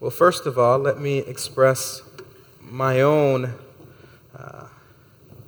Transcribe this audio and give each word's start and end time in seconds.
Well, 0.00 0.12
first 0.12 0.46
of 0.46 0.60
all, 0.60 0.78
let 0.78 1.00
me 1.00 1.18
express 1.18 2.02
my 2.60 3.00
own 3.00 3.52
uh, 4.32 4.66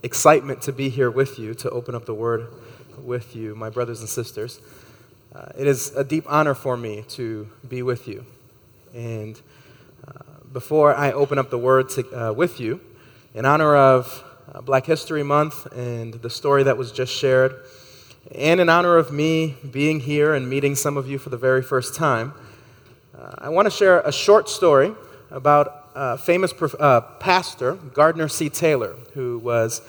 excitement 0.02 0.60
to 0.62 0.72
be 0.72 0.88
here 0.88 1.08
with 1.08 1.38
you, 1.38 1.54
to 1.54 1.70
open 1.70 1.94
up 1.94 2.04
the 2.04 2.14
Word 2.14 2.48
with 2.98 3.36
you, 3.36 3.54
my 3.54 3.70
brothers 3.70 4.00
and 4.00 4.08
sisters. 4.08 4.58
Uh, 5.32 5.52
it 5.56 5.68
is 5.68 5.94
a 5.94 6.02
deep 6.02 6.24
honor 6.26 6.54
for 6.54 6.76
me 6.76 7.04
to 7.10 7.48
be 7.68 7.82
with 7.82 8.08
you. 8.08 8.26
And 8.92 9.40
uh, 10.08 10.22
before 10.52 10.96
I 10.96 11.12
open 11.12 11.38
up 11.38 11.50
the 11.50 11.58
Word 11.58 11.88
to, 11.90 12.30
uh, 12.30 12.32
with 12.32 12.58
you, 12.58 12.80
in 13.34 13.44
honor 13.44 13.76
of 13.76 14.24
uh, 14.52 14.62
Black 14.62 14.84
History 14.84 15.22
Month 15.22 15.66
and 15.66 16.14
the 16.14 16.30
story 16.30 16.64
that 16.64 16.76
was 16.76 16.90
just 16.90 17.12
shared, 17.12 17.54
and 18.34 18.58
in 18.58 18.68
honor 18.68 18.96
of 18.96 19.12
me 19.12 19.54
being 19.70 20.00
here 20.00 20.34
and 20.34 20.50
meeting 20.50 20.74
some 20.74 20.96
of 20.96 21.08
you 21.08 21.18
for 21.18 21.30
the 21.30 21.38
very 21.38 21.62
first 21.62 21.94
time, 21.94 22.34
uh, 23.20 23.34
I 23.38 23.48
want 23.50 23.66
to 23.66 23.70
share 23.70 24.00
a 24.00 24.12
short 24.12 24.48
story 24.48 24.94
about 25.30 25.90
a 25.94 26.16
famous 26.16 26.54
uh, 26.78 27.00
pastor, 27.18 27.74
Gardner 27.74 28.28
C. 28.28 28.48
Taylor, 28.48 28.96
who 29.12 29.38
was 29.38 29.82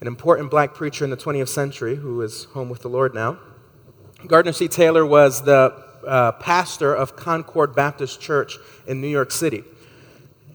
an 0.00 0.06
important 0.06 0.50
black 0.50 0.74
preacher 0.74 1.02
in 1.04 1.10
the 1.10 1.16
20th 1.16 1.48
century 1.48 1.96
who 1.96 2.22
is 2.22 2.44
home 2.44 2.68
with 2.68 2.82
the 2.82 2.88
Lord 2.88 3.12
now. 3.12 3.38
Gardner 4.26 4.52
C. 4.52 4.68
Taylor 4.68 5.04
was 5.04 5.42
the 5.42 5.82
uh, 6.06 6.32
pastor 6.32 6.94
of 6.94 7.16
Concord 7.16 7.74
Baptist 7.74 8.20
Church 8.20 8.58
in 8.86 9.00
New 9.00 9.08
York 9.08 9.32
City. 9.32 9.64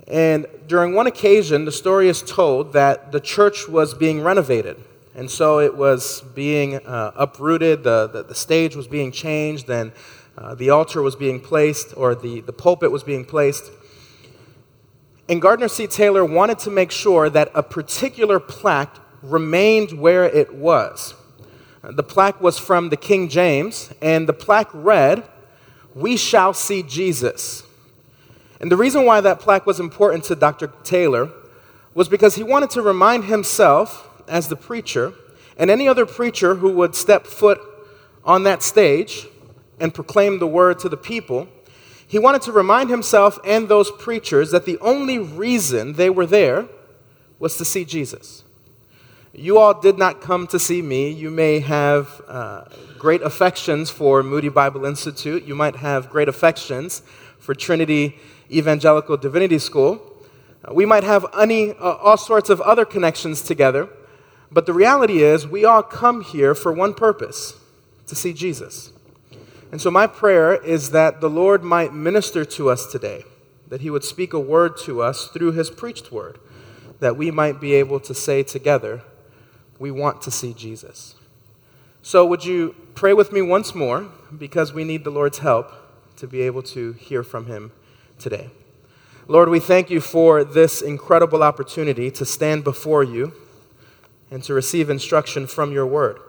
And 0.08 0.46
during 0.68 0.94
one 0.94 1.08
occasion, 1.08 1.66
the 1.66 1.72
story 1.72 2.08
is 2.08 2.22
told 2.22 2.74
that 2.74 3.12
the 3.12 3.20
church 3.20 3.68
was 3.68 3.94
being 3.94 4.22
renovated. 4.22 4.78
And 5.16 5.30
so 5.30 5.60
it 5.60 5.76
was 5.76 6.22
being 6.34 6.78
uh, 6.78 7.12
uprooted, 7.16 7.84
the, 7.84 8.08
the, 8.08 8.24
the, 8.24 8.36
stage 8.36 8.78
was 8.78 8.88
being 8.88 9.12
changed, 9.12 9.70
and 9.70 9.92
uh, 10.38 10.56
the 10.56 10.70
altar 10.70 11.02
was 11.02 11.16
being 11.16 11.40
placed, 11.40 11.96
or 11.98 12.16
the, 12.16 12.42
the 12.42 12.54
pulpit 12.54 12.92
was 12.92 13.04
being 13.04 13.26
placed. 13.26 13.72
And 15.28 15.42
Gardner 15.42 15.68
C. 15.68 15.88
Taylor 15.88 16.26
wanted 16.26 16.60
to 16.60 16.70
make 16.70 16.92
sure 16.92 17.30
that 17.30 17.52
a 17.54 17.64
particular 17.64 18.40
plaque 18.40 18.96
remained 19.22 19.92
where 19.94 20.26
it 20.26 20.54
was. 20.54 21.14
The 21.84 22.04
plaque 22.04 22.40
was 22.42 22.60
from 22.60 22.90
the 22.90 22.98
King 22.98 23.28
James, 23.28 23.94
and 24.02 24.28
the 24.28 24.34
plaque 24.34 24.70
read, 24.74 25.24
We 25.96 26.16
shall 26.16 26.54
see 26.54 26.84
Jesus. 26.84 27.64
And 28.60 28.72
the 28.72 28.78
reason 28.78 29.06
why 29.06 29.22
that 29.22 29.40
plaque 29.40 29.66
was 29.66 29.80
important 29.80 30.24
to 30.26 30.36
Dr. 30.36 30.68
Taylor 30.84 31.30
was 31.94 32.08
because 32.08 32.36
he 32.36 32.44
wanted 32.44 32.70
to 32.72 32.82
remind 32.82 33.26
himself, 33.26 34.08
as 34.28 34.48
the 34.48 34.56
preacher, 34.56 35.14
and 35.58 35.70
any 35.70 35.88
other 35.88 36.06
preacher 36.06 36.56
who 36.56 36.72
would 36.74 36.96
step 36.96 37.26
foot 37.26 37.60
on 38.24 38.44
that 38.44 38.62
stage, 38.62 39.28
and 39.82 39.94
proclaim 39.94 40.40
the 40.40 40.48
word 40.48 40.80
to 40.80 40.90
the 40.90 40.98
people, 40.98 41.48
he 42.08 42.20
wanted 42.20 42.42
to 42.44 42.52
remind 42.52 42.90
himself 42.90 43.40
and 43.46 43.68
those 43.68 43.90
preachers 43.92 44.52
that 44.52 44.66
the 44.66 44.78
only 44.80 45.18
reason 45.18 45.94
they 45.94 46.10
were 46.10 46.26
there 46.26 46.68
was 47.40 47.58
to 47.58 47.66
see 47.66 47.84
Jesus. 47.84 48.44
You 49.34 49.58
all 49.58 49.80
did 49.80 49.98
not 49.98 50.20
come 50.20 50.46
to 50.48 50.60
see 50.60 50.82
me. 50.82 51.10
You 51.10 51.32
may 51.32 51.60
have 51.60 52.22
uh, 52.28 52.66
great 53.00 53.22
affections 53.22 53.90
for 53.90 54.24
Moody 54.24 54.50
Bible 54.50 54.86
Institute. 54.86 55.46
You 55.46 55.56
might 55.56 55.78
have 55.78 56.10
great 56.10 56.28
affections 56.28 57.02
for 57.40 57.56
Trinity 57.56 58.20
Evangelical 58.52 59.16
Divinity 59.16 59.58
School. 59.58 60.02
Uh, 60.66 60.74
we 60.74 60.86
might 60.86 61.06
have 61.06 61.26
any, 61.40 61.72
uh, 61.72 61.96
all 61.96 62.18
sorts 62.18 62.50
of 62.50 62.60
other 62.60 62.84
connections 62.84 63.42
together. 63.42 63.88
But 64.52 64.66
the 64.66 64.74
reality 64.74 65.24
is, 65.24 65.48
we 65.48 65.64
all 65.64 65.82
come 65.82 66.22
here 66.22 66.54
for 66.54 66.74
one 66.74 66.94
purpose 66.94 67.56
to 68.08 68.16
see 68.16 68.34
Jesus. 68.34 68.92
And 69.72 69.82
so, 69.82 69.90
my 69.90 70.06
prayer 70.06 70.54
is 70.54 70.92
that 70.92 71.22
the 71.22 71.30
Lord 71.30 71.64
might 71.64 71.94
minister 71.94 72.44
to 72.44 72.70
us 72.70 72.86
today, 72.86 73.24
that 73.70 73.82
He 73.82 73.90
would 73.90 74.04
speak 74.04 74.34
a 74.34 74.40
word 74.40 74.78
to 74.80 75.02
us 75.02 75.28
through 75.28 75.54
His 75.54 75.70
preached 75.70 76.12
word, 76.12 76.40
that 77.00 77.16
we 77.16 77.32
might 77.32 77.62
be 77.62 77.74
able 77.74 78.00
to 78.02 78.14
say 78.14 78.44
together, 78.44 79.02
We 79.80 79.90
want 79.92 80.22
to 80.24 80.32
see 80.32 80.54
Jesus. 80.54 81.16
So, 82.02 82.26
would 82.26 82.44
you 82.44 82.76
pray 82.96 83.14
with 83.14 83.32
me 83.32 83.42
once 83.42 83.74
more, 83.74 84.10
because 84.38 84.74
we 84.74 84.84
need 84.84 85.04
the 85.04 85.10
Lord's 85.10 85.40
help 85.40 85.72
to 86.18 86.28
be 86.28 86.42
able 86.42 86.62
to 86.62 86.94
hear 86.94 87.24
from 87.24 87.48
Him 87.48 87.72
today. 88.20 88.50
Lord, 89.28 89.50
we 89.50 89.60
thank 89.60 89.90
you 89.90 90.02
for 90.02 90.44
this 90.44 90.82
incredible 90.82 91.42
opportunity 91.42 92.12
to 92.12 92.26
stand 92.26 92.64
before 92.64 93.04
you 93.04 93.34
and 94.30 94.44
to 94.44 94.54
receive 94.54 94.90
instruction 94.90 95.48
from 95.48 95.72
your 95.72 95.86
word. 95.86 96.20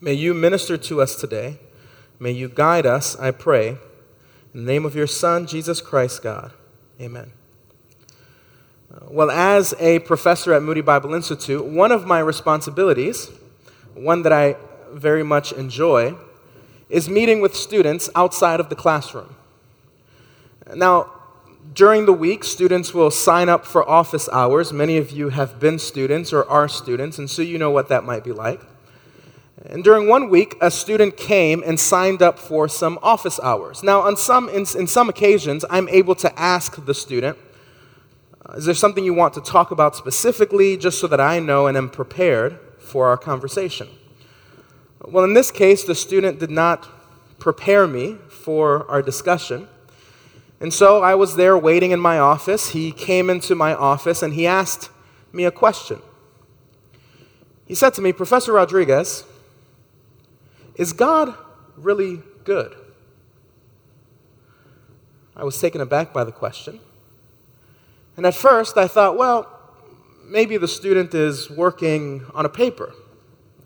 May 0.00 0.14
you 0.14 0.32
minister 0.32 0.76
to 0.76 1.02
us 1.02 1.16
today. 1.16 1.58
May 2.24 2.32
you 2.32 2.48
guide 2.48 2.86
us, 2.86 3.18
I 3.20 3.32
pray, 3.32 3.76
in 4.54 4.64
the 4.64 4.72
name 4.72 4.86
of 4.86 4.96
your 4.96 5.06
Son, 5.06 5.46
Jesus 5.46 5.82
Christ, 5.82 6.22
God. 6.22 6.52
Amen. 6.98 7.30
Uh, 8.90 9.00
well, 9.10 9.30
as 9.30 9.74
a 9.78 9.98
professor 9.98 10.54
at 10.54 10.62
Moody 10.62 10.80
Bible 10.80 11.12
Institute, 11.12 11.62
one 11.66 11.92
of 11.92 12.06
my 12.06 12.20
responsibilities, 12.20 13.30
one 13.92 14.22
that 14.22 14.32
I 14.32 14.56
very 14.90 15.22
much 15.22 15.52
enjoy, 15.52 16.14
is 16.88 17.10
meeting 17.10 17.42
with 17.42 17.54
students 17.54 18.08
outside 18.14 18.58
of 18.58 18.70
the 18.70 18.74
classroom. 18.74 19.36
Now, 20.74 21.12
during 21.74 22.06
the 22.06 22.14
week, 22.14 22.42
students 22.44 22.94
will 22.94 23.10
sign 23.10 23.50
up 23.50 23.66
for 23.66 23.86
office 23.86 24.30
hours. 24.32 24.72
Many 24.72 24.96
of 24.96 25.10
you 25.10 25.28
have 25.28 25.60
been 25.60 25.78
students 25.78 26.32
or 26.32 26.48
are 26.48 26.68
students, 26.68 27.18
and 27.18 27.28
so 27.28 27.42
you 27.42 27.58
know 27.58 27.70
what 27.70 27.90
that 27.90 28.02
might 28.02 28.24
be 28.24 28.32
like. 28.32 28.62
And 29.66 29.82
during 29.82 30.08
one 30.08 30.28
week, 30.28 30.56
a 30.60 30.70
student 30.70 31.16
came 31.16 31.62
and 31.64 31.80
signed 31.80 32.20
up 32.20 32.38
for 32.38 32.68
some 32.68 32.98
office 33.02 33.40
hours. 33.42 33.82
Now, 33.82 34.02
on 34.02 34.16
some, 34.16 34.50
in, 34.50 34.66
in 34.76 34.86
some 34.86 35.08
occasions, 35.08 35.64
I'm 35.70 35.88
able 35.88 36.14
to 36.16 36.38
ask 36.38 36.84
the 36.84 36.92
student, 36.92 37.38
uh, 38.44 38.54
Is 38.54 38.66
there 38.66 38.74
something 38.74 39.04
you 39.04 39.14
want 39.14 39.32
to 39.34 39.40
talk 39.40 39.70
about 39.70 39.96
specifically, 39.96 40.76
just 40.76 41.00
so 41.00 41.06
that 41.06 41.20
I 41.20 41.38
know 41.38 41.66
and 41.66 41.78
am 41.78 41.88
prepared 41.88 42.58
for 42.78 43.08
our 43.08 43.16
conversation? 43.16 43.88
Well, 45.02 45.24
in 45.24 45.32
this 45.32 45.50
case, 45.50 45.84
the 45.84 45.94
student 45.94 46.38
did 46.38 46.50
not 46.50 46.86
prepare 47.38 47.86
me 47.86 48.18
for 48.28 48.88
our 48.90 49.00
discussion. 49.00 49.68
And 50.60 50.72
so 50.72 51.02
I 51.02 51.14
was 51.14 51.36
there 51.36 51.56
waiting 51.56 51.90
in 51.90 52.00
my 52.00 52.18
office. 52.18 52.70
He 52.70 52.92
came 52.92 53.30
into 53.30 53.54
my 53.54 53.74
office 53.74 54.22
and 54.22 54.34
he 54.34 54.46
asked 54.46 54.90
me 55.32 55.44
a 55.44 55.50
question. 55.50 56.00
He 57.66 57.74
said 57.74 57.94
to 57.94 58.02
me, 58.02 58.12
Professor 58.12 58.52
Rodriguez, 58.52 59.24
is 60.76 60.92
God 60.92 61.34
really 61.76 62.22
good? 62.44 62.74
I 65.36 65.44
was 65.44 65.60
taken 65.60 65.80
aback 65.80 66.12
by 66.12 66.24
the 66.24 66.32
question. 66.32 66.80
And 68.16 68.24
at 68.24 68.34
first, 68.34 68.76
I 68.76 68.86
thought, 68.86 69.16
well, 69.16 69.48
maybe 70.24 70.56
the 70.56 70.68
student 70.68 71.14
is 71.14 71.50
working 71.50 72.24
on 72.34 72.46
a 72.46 72.48
paper, 72.48 72.92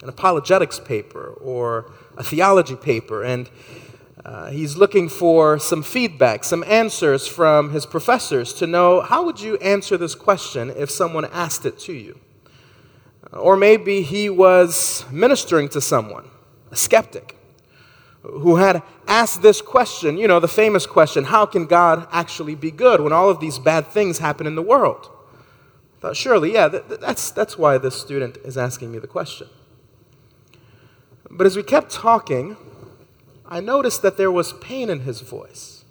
an 0.03 0.09
apologetics 0.09 0.79
paper, 0.79 1.35
or 1.41 1.93
a 2.17 2.23
theology 2.23 2.77
paper, 2.77 3.23
and 3.23 3.51
uh, 4.25 4.51
he's 4.51 4.77
looking 4.77 5.09
for 5.09 5.59
some 5.59 5.83
feedback, 5.83 6.45
some 6.45 6.65
answers 6.65 7.27
from 7.27 7.73
his 7.73 7.87
professors 7.87 8.53
to 8.55 8.67
know 8.67 9.01
how 9.01 9.25
would 9.25 9.41
you 9.41 9.57
answer 9.59 9.97
this 9.97 10.15
question 10.15 10.71
if 10.77 10.91
someone 10.91 11.25
asked 11.27 11.65
it 11.65 11.79
to 11.79 11.93
you? 11.93 12.19
Or 13.33 13.57
maybe 13.57 14.03
he 14.03 14.31
was 14.31 15.05
ministering 15.11 15.69
to 15.71 15.81
someone 15.81 16.31
a 16.71 16.77
skeptic, 16.77 17.39
who 18.23 18.57
had 18.57 18.83
asked 19.07 19.43
this 19.43 19.63
question, 19.63 20.19
you 20.19 20.29
know, 20.29 20.41
the 20.41 20.49
famous 20.49 20.87
question 20.87 21.25
how 21.25 21.47
can 21.47 21.67
God 21.67 22.07
actually 22.13 22.55
be 22.55 22.71
good 22.71 23.01
when 23.01 23.13
all 23.13 23.31
of 23.31 23.41
these 23.41 23.59
bad 23.59 23.87
things 23.87 24.19
happen 24.19 24.47
in 24.47 24.55
the 24.55 24.63
world? 24.63 25.09
I 25.99 26.01
thought, 26.01 26.17
surely, 26.17 26.53
yeah, 26.53 26.69
that's, 26.69 27.31
that's 27.31 27.59
why 27.59 27.79
this 27.79 27.95
student 27.95 28.39
is 28.45 28.57
asking 28.57 28.93
me 28.93 28.99
the 28.99 29.07
question. 29.07 29.49
But 31.31 31.47
as 31.47 31.57
we 31.57 31.63
kept 31.63 31.91
talking, 31.91 32.57
I 33.47 33.61
noticed 33.61 34.03
that 34.03 34.17
there 34.17 34.31
was 34.31 34.53
pain 34.55 34.91
in 34.91 35.01
his 35.01 35.21
voice. 35.23 35.85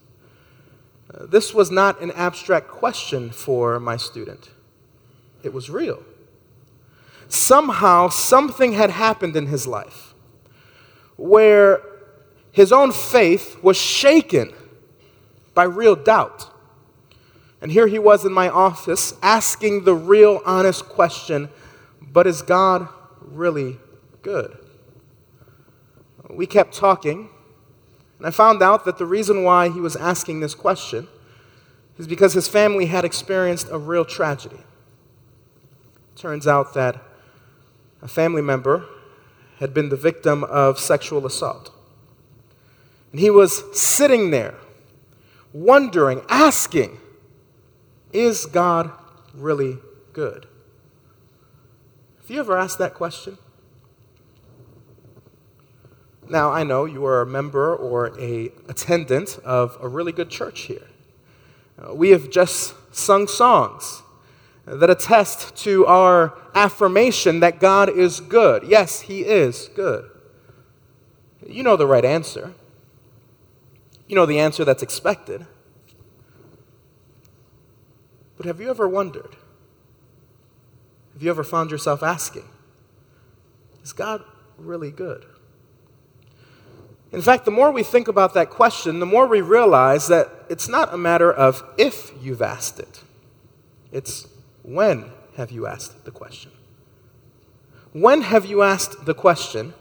This 1.19 1.53
was 1.53 1.71
not 1.71 1.99
an 2.01 2.11
abstract 2.11 2.67
question 2.67 3.31
for 3.31 3.79
my 3.79 3.97
student, 3.97 4.50
it 5.44 5.53
was 5.53 5.69
real. 5.69 6.03
Somehow, 7.29 8.07
something 8.07 8.74
had 8.74 8.89
happened 8.89 9.35
in 9.35 9.47
his 9.47 9.68
life 9.68 10.13
where 11.17 11.81
his 12.51 12.71
own 12.71 12.91
faith 12.91 13.61
was 13.61 13.77
shaken 13.77 14.53
by 15.53 15.63
real 15.63 15.95
doubt. 15.95 16.49
And 17.61 17.71
here 17.71 17.87
he 17.87 17.99
was 17.99 18.23
in 18.23 18.31
my 18.31 18.49
office 18.49 19.13
asking 19.21 19.83
the 19.83 19.95
real, 19.95 20.41
honest 20.45 20.85
question 20.85 21.49
but 22.17 22.25
is 22.25 22.41
God 22.41 22.87
really 23.21 23.77
good? 24.23 24.57
We 26.29 26.47
kept 26.47 26.73
talking, 26.73 27.29
and 28.17 28.27
I 28.27 28.31
found 28.31 28.63
out 28.63 28.85
that 28.85 28.97
the 28.97 29.05
reason 29.05 29.43
why 29.43 29.69
he 29.69 29.79
was 29.79 29.95
asking 29.95 30.39
this 30.39 30.55
question 30.55 31.07
is 31.97 32.07
because 32.07 32.33
his 32.33 32.47
family 32.47 32.87
had 32.87 33.05
experienced 33.05 33.67
a 33.71 33.77
real 33.77 34.03
tragedy. 34.03 34.63
Turns 36.15 36.47
out 36.47 36.73
that 36.73 37.03
a 38.01 38.07
family 38.07 38.41
member 38.41 38.87
had 39.59 39.74
been 39.74 39.89
the 39.89 39.98
victim 39.98 40.44
of 40.44 40.80
sexual 40.80 41.25
assault. 41.25 41.71
And 43.12 43.19
he 43.19 43.30
was 43.30 43.63
sitting 43.80 44.31
there 44.31 44.56
wondering, 45.54 46.21
asking, 46.30 47.00
is 48.13 48.45
God 48.45 48.92
really 49.33 49.77
good? 50.13 50.48
Have 52.21 52.30
you 52.30 52.39
ever 52.39 52.57
asked 52.57 52.77
that 52.80 52.94
question? 52.94 53.38
Now, 56.30 56.51
I 56.51 56.63
know 56.63 56.86
you 56.86 57.06
are 57.06 57.21
a 57.21 57.25
member 57.25 57.74
or 57.74 58.19
a 58.19 58.51
attendant 58.68 59.39
of 59.45 59.77
a 59.81 59.88
really 59.88 60.12
good 60.12 60.30
church 60.30 60.62
here. 60.62 60.88
Uh, 61.81 61.94
we 61.94 62.10
have 62.10 62.30
just 62.30 62.74
sung 62.94 63.27
songs 63.27 64.03
that 64.67 64.89
attest 64.89 65.55
to 65.55 65.85
our 65.85 66.37
affirmation 66.53 67.39
that 67.39 67.59
God 67.59 67.89
is 67.89 68.19
good. 68.19 68.63
Yes, 68.63 69.01
He 69.01 69.21
is 69.21 69.69
good. 69.73 70.09
You 71.47 71.63
know 71.63 71.77
the 71.77 71.87
right 71.87 72.03
answer. 72.03 72.53
You 74.07 74.15
know 74.15 74.25
the 74.25 74.39
answer 74.39 74.65
that's 74.65 74.83
expected. 74.83 75.47
But 78.35 78.45
have 78.45 78.59
you 78.59 78.69
ever 78.69 78.87
wondered? 78.87 79.37
Have 81.13 81.23
you 81.23 81.29
ever 81.29 81.43
found 81.43 81.71
yourself 81.71 82.03
asking, 82.03 82.45
is 83.83 83.93
God 83.93 84.23
really 84.57 84.91
good? 84.91 85.25
In 87.11 87.21
fact, 87.21 87.45
the 87.45 87.51
more 87.51 87.71
we 87.71 87.83
think 87.83 88.09
about 88.09 88.33
that 88.33 88.49
question, 88.49 88.99
the 88.99 89.05
more 89.05 89.27
we 89.27 89.39
realize 89.41 90.09
that 90.09 90.29
it's 90.49 90.67
not 90.67 90.93
a 90.93 90.97
matter 90.97 91.31
of 91.31 91.63
if 91.77 92.11
you've 92.21 92.41
asked 92.41 92.79
it, 92.79 93.01
it's 93.91 94.27
when 94.67 95.09
have 95.37 95.49
you 95.49 95.65
asked 95.65 96.03
the 96.03 96.11
question. 96.11 96.51
When 97.93 98.21
have 98.21 98.45
you 98.45 98.63
asked 98.63 99.05
the 99.05 99.13
question, 99.13 99.73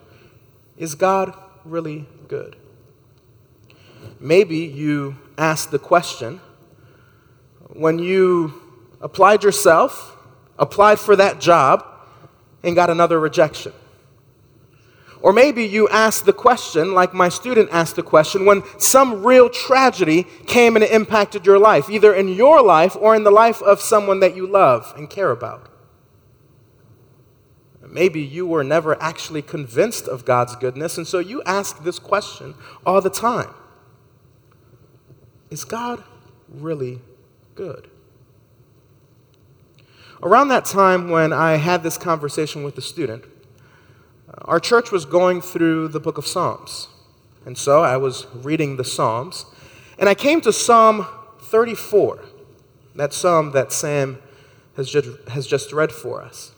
is 0.76 0.94
God 0.94 1.34
really 1.64 2.06
good? 2.28 2.54
Maybe 4.20 4.58
you 4.58 5.16
asked 5.36 5.72
the 5.72 5.80
question 5.80 6.40
when 7.70 7.98
you 7.98 8.62
applied 9.00 9.42
yourself, 9.42 10.16
applied 10.56 11.00
for 11.00 11.16
that 11.16 11.40
job, 11.40 11.84
and 12.62 12.76
got 12.76 12.88
another 12.88 13.18
rejection. 13.18 13.72
Or 15.26 15.32
maybe 15.32 15.64
you 15.64 15.88
asked 15.88 16.24
the 16.24 16.32
question, 16.32 16.94
like 16.94 17.12
my 17.12 17.28
student 17.28 17.68
asked 17.72 17.96
the 17.96 18.04
question, 18.04 18.46
when 18.46 18.62
some 18.78 19.26
real 19.26 19.48
tragedy 19.50 20.22
came 20.46 20.76
and 20.76 20.84
impacted 20.84 21.44
your 21.44 21.58
life, 21.58 21.90
either 21.90 22.14
in 22.14 22.28
your 22.28 22.62
life 22.62 22.94
or 22.94 23.16
in 23.16 23.24
the 23.24 23.32
life 23.32 23.60
of 23.60 23.80
someone 23.80 24.20
that 24.20 24.36
you 24.36 24.46
love 24.46 24.94
and 24.96 25.10
care 25.10 25.32
about. 25.32 25.68
Maybe 27.84 28.22
you 28.22 28.46
were 28.46 28.62
never 28.62 28.96
actually 29.02 29.42
convinced 29.42 30.06
of 30.06 30.24
God's 30.24 30.54
goodness, 30.54 30.96
and 30.96 31.08
so 31.08 31.18
you 31.18 31.42
ask 31.42 31.82
this 31.82 31.98
question 31.98 32.54
all 32.86 33.00
the 33.00 33.10
time 33.10 33.52
Is 35.50 35.64
God 35.64 36.04
really 36.48 37.00
good? 37.56 37.90
Around 40.22 40.48
that 40.50 40.66
time 40.66 41.10
when 41.10 41.32
I 41.32 41.56
had 41.56 41.82
this 41.82 41.98
conversation 41.98 42.62
with 42.62 42.76
the 42.76 42.80
student, 42.80 43.24
our 44.42 44.60
church 44.60 44.90
was 44.92 45.04
going 45.04 45.40
through 45.40 45.88
the 45.88 46.00
book 46.00 46.18
of 46.18 46.26
Psalms. 46.26 46.88
And 47.44 47.56
so 47.56 47.82
I 47.82 47.96
was 47.96 48.26
reading 48.34 48.76
the 48.76 48.84
Psalms, 48.84 49.46
and 49.98 50.08
I 50.08 50.14
came 50.14 50.40
to 50.42 50.52
Psalm 50.52 51.06
34, 51.40 52.24
that 52.96 53.12
psalm 53.12 53.52
that 53.52 53.72
Sam 53.72 54.18
has 54.76 54.90
just, 54.90 55.28
has 55.28 55.46
just 55.46 55.72
read 55.72 55.92
for 55.92 56.22
us. 56.22 56.52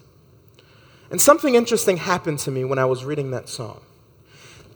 And 1.11 1.21
something 1.21 1.55
interesting 1.55 1.99
happened 1.99 2.39
to 2.41 2.51
me 2.51 2.65
when 2.65 2.79
I 2.79 2.85
was 2.85 3.05
reading 3.05 3.31
that 3.31 3.49
psalm. 3.49 3.81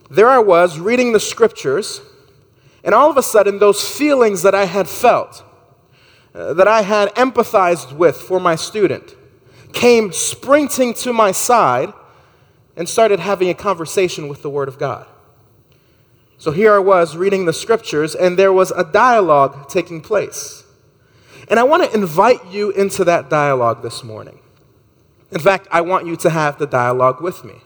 There 0.09 0.29
I 0.29 0.39
was 0.39 0.79
reading 0.79 1.13
the 1.13 1.19
scriptures, 1.19 2.01
and 2.83 2.93
all 2.93 3.09
of 3.09 3.17
a 3.17 3.23
sudden, 3.23 3.59
those 3.59 3.87
feelings 3.87 4.41
that 4.43 4.55
I 4.55 4.65
had 4.65 4.87
felt, 4.87 5.43
uh, 6.33 6.53
that 6.53 6.67
I 6.67 6.81
had 6.81 7.09
empathized 7.15 7.93
with 7.93 8.17
for 8.17 8.39
my 8.39 8.55
student, 8.55 9.15
came 9.73 10.11
sprinting 10.11 10.93
to 10.95 11.13
my 11.13 11.31
side 11.31 11.93
and 12.75 12.89
started 12.89 13.19
having 13.19 13.49
a 13.49 13.53
conversation 13.53 14.27
with 14.27 14.41
the 14.41 14.49
Word 14.49 14.67
of 14.67 14.79
God. 14.79 15.05
So 16.37 16.51
here 16.51 16.73
I 16.73 16.79
was 16.79 17.15
reading 17.15 17.45
the 17.45 17.53
scriptures, 17.53 18.15
and 18.15 18.37
there 18.37 18.51
was 18.51 18.71
a 18.71 18.83
dialogue 18.83 19.69
taking 19.69 20.01
place. 20.01 20.63
And 21.47 21.59
I 21.59 21.63
want 21.63 21.83
to 21.83 21.95
invite 21.95 22.45
you 22.47 22.71
into 22.71 23.03
that 23.05 23.29
dialogue 23.29 23.81
this 23.81 24.03
morning. 24.03 24.39
In 25.31 25.39
fact, 25.39 25.67
I 25.71 25.81
want 25.81 26.05
you 26.05 26.15
to 26.17 26.29
have 26.29 26.57
the 26.57 26.67
dialogue 26.67 27.21
with 27.21 27.43
me. 27.43 27.61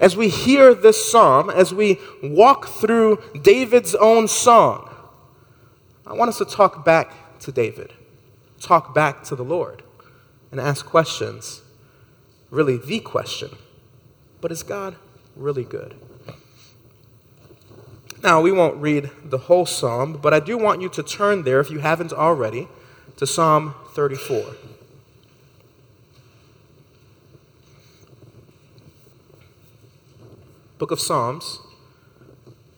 As 0.00 0.16
we 0.16 0.28
hear 0.28 0.74
this 0.74 1.10
psalm, 1.10 1.50
as 1.50 1.72
we 1.72 1.98
walk 2.22 2.66
through 2.66 3.22
David's 3.42 3.94
own 3.94 4.28
song, 4.28 4.94
I 6.06 6.12
want 6.14 6.28
us 6.28 6.38
to 6.38 6.44
talk 6.44 6.84
back 6.84 7.38
to 7.40 7.52
David, 7.52 7.92
talk 8.60 8.94
back 8.94 9.22
to 9.24 9.36
the 9.36 9.44
Lord, 9.44 9.82
and 10.50 10.60
ask 10.60 10.86
questions. 10.86 11.62
Really, 12.50 12.78
the 12.78 13.00
question 13.00 13.50
but 14.40 14.52
is 14.52 14.62
God 14.62 14.96
really 15.36 15.64
good? 15.64 15.94
Now, 18.22 18.40
we 18.40 18.50
won't 18.50 18.76
read 18.76 19.10
the 19.24 19.38
whole 19.38 19.64
psalm, 19.64 20.18
but 20.20 20.34
I 20.34 20.40
do 20.40 20.58
want 20.58 20.82
you 20.82 20.88
to 20.88 21.02
turn 21.02 21.44
there, 21.44 21.60
if 21.60 21.70
you 21.70 21.78
haven't 21.78 22.12
already, 22.12 22.66
to 23.16 23.26
Psalm 23.26 23.74
34. 23.94 24.54
Book 30.78 30.90
of 30.90 31.00
Psalms, 31.00 31.60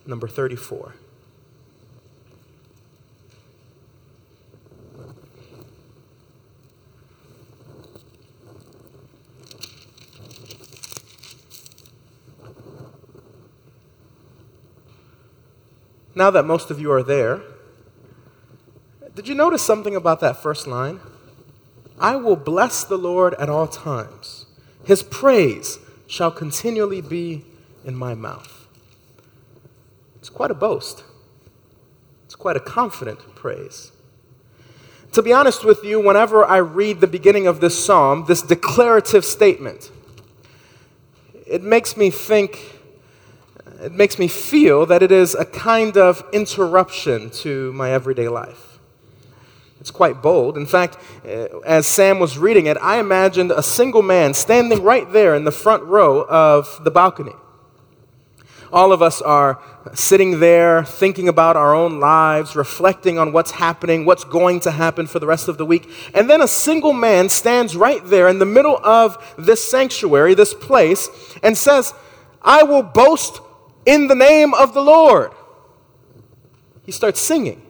number 0.07 0.29
34. 0.29 0.95
Now 16.21 16.31
that 16.31 16.45
most 16.45 16.71
of 16.71 16.79
you 16.79 16.93
are 16.93 17.03
there, 17.03 17.41
did 19.15 19.27
you 19.27 19.35
notice 19.35 19.63
something 19.63 19.97
about 19.97 20.21
that 20.21 20.37
first 20.37 20.67
line? 20.67 21.01
I 21.99 22.17
will 22.17 22.37
bless 22.37 22.85
the 22.85 22.99
Lord 22.99 23.33
at 23.35 23.49
all 23.49 23.67
times. 23.67 24.45
His 24.85 25.03
praise 25.03 25.79
shall 26.07 26.31
continually 26.31 27.01
be 27.01 27.47
in 27.87 27.97
my 27.97 28.15
mouth. 28.15 28.67
It's 30.17 30.29
quite 30.29 30.51
a 30.51 30.55
boast. 30.55 31.05
It's 32.27 32.35
quite 32.35 32.57
a 32.57 32.61
confident 32.61 33.21
praise. 33.35 33.91
To 35.13 35.23
be 35.23 35.33
honest 35.33 35.65
with 35.65 35.83
you, 35.83 35.99
whenever 36.01 36.45
I 36.45 36.59
read 36.59 37.01
the 37.01 37.07
beginning 37.07 37.47
of 37.47 37.63
this 37.63 37.83
psalm, 37.83 38.27
this 38.29 38.43
declarative 38.43 39.25
statement, 39.25 39.91
it 41.47 41.63
makes 41.63 41.97
me 41.97 42.11
think 42.11 42.80
it 43.81 43.93
makes 43.93 44.19
me 44.19 44.29
feel 44.29 44.87
that 44.87 45.03
it 45.03 45.11
is 45.11 45.35
a 45.35 45.45
kind 45.45 45.97
of 45.97 46.23
interruption 46.33 47.31
to 47.31 47.73
my 47.73 47.91
everyday 47.91 48.29
life. 48.29 48.79
It's 49.81 49.91
quite 49.91 50.21
bold. 50.21 50.59
In 50.59 50.67
fact, 50.67 50.99
uh, 51.25 51.61
as 51.61 51.87
Sam 51.87 52.19
was 52.19 52.37
reading 52.37 52.67
it, 52.67 52.77
I 52.83 53.01
imagined 53.01 53.51
a 53.51 53.63
single 53.63 54.03
man 54.03 54.35
standing 54.35 54.83
right 54.83 55.11
there 55.11 55.35
in 55.35 55.45
the 55.45 55.53
front 55.53 55.83
row 55.85 56.27
of 56.29 56.85
the 56.85 56.91
balcony. 56.91 57.33
All 58.73 58.93
of 58.93 59.03
us 59.03 59.21
are 59.23 59.59
sitting 59.95 60.39
there 60.39 60.85
thinking 60.85 61.29
about 61.29 61.57
our 61.57 61.75
own 61.75 61.99
lives, 61.99 62.55
reflecting 62.55 63.19
on 63.19 63.33
what's 63.33 63.53
happening, 63.53 64.05
what's 64.05 64.23
going 64.23 64.61
to 64.61 64.71
happen 64.71 65.07
for 65.07 65.19
the 65.19 65.27
rest 65.27 65.49
of 65.49 65.59
the 65.59 65.67
week. 65.67 65.91
And 66.15 66.31
then 66.31 66.41
a 66.41 66.47
single 66.47 66.93
man 66.93 67.29
stands 67.31 67.75
right 67.75 68.05
there 68.05 68.29
in 68.29 68.39
the 68.39 68.47
middle 68.47 68.79
of 68.85 69.35
this 69.37 69.69
sanctuary, 69.69 70.35
this 70.35 70.55
place, 70.55 71.09
and 71.43 71.57
says, 71.57 71.95
I 72.43 72.63
will 72.63 72.83
boast 72.83 73.41
in 73.87 74.09
the 74.09 74.15
name 74.15 74.55
of 74.55 74.75
the 74.75 74.83
Lord. 74.83 75.33
He 76.85 76.93
starts 76.93 77.21
singing. 77.21 77.63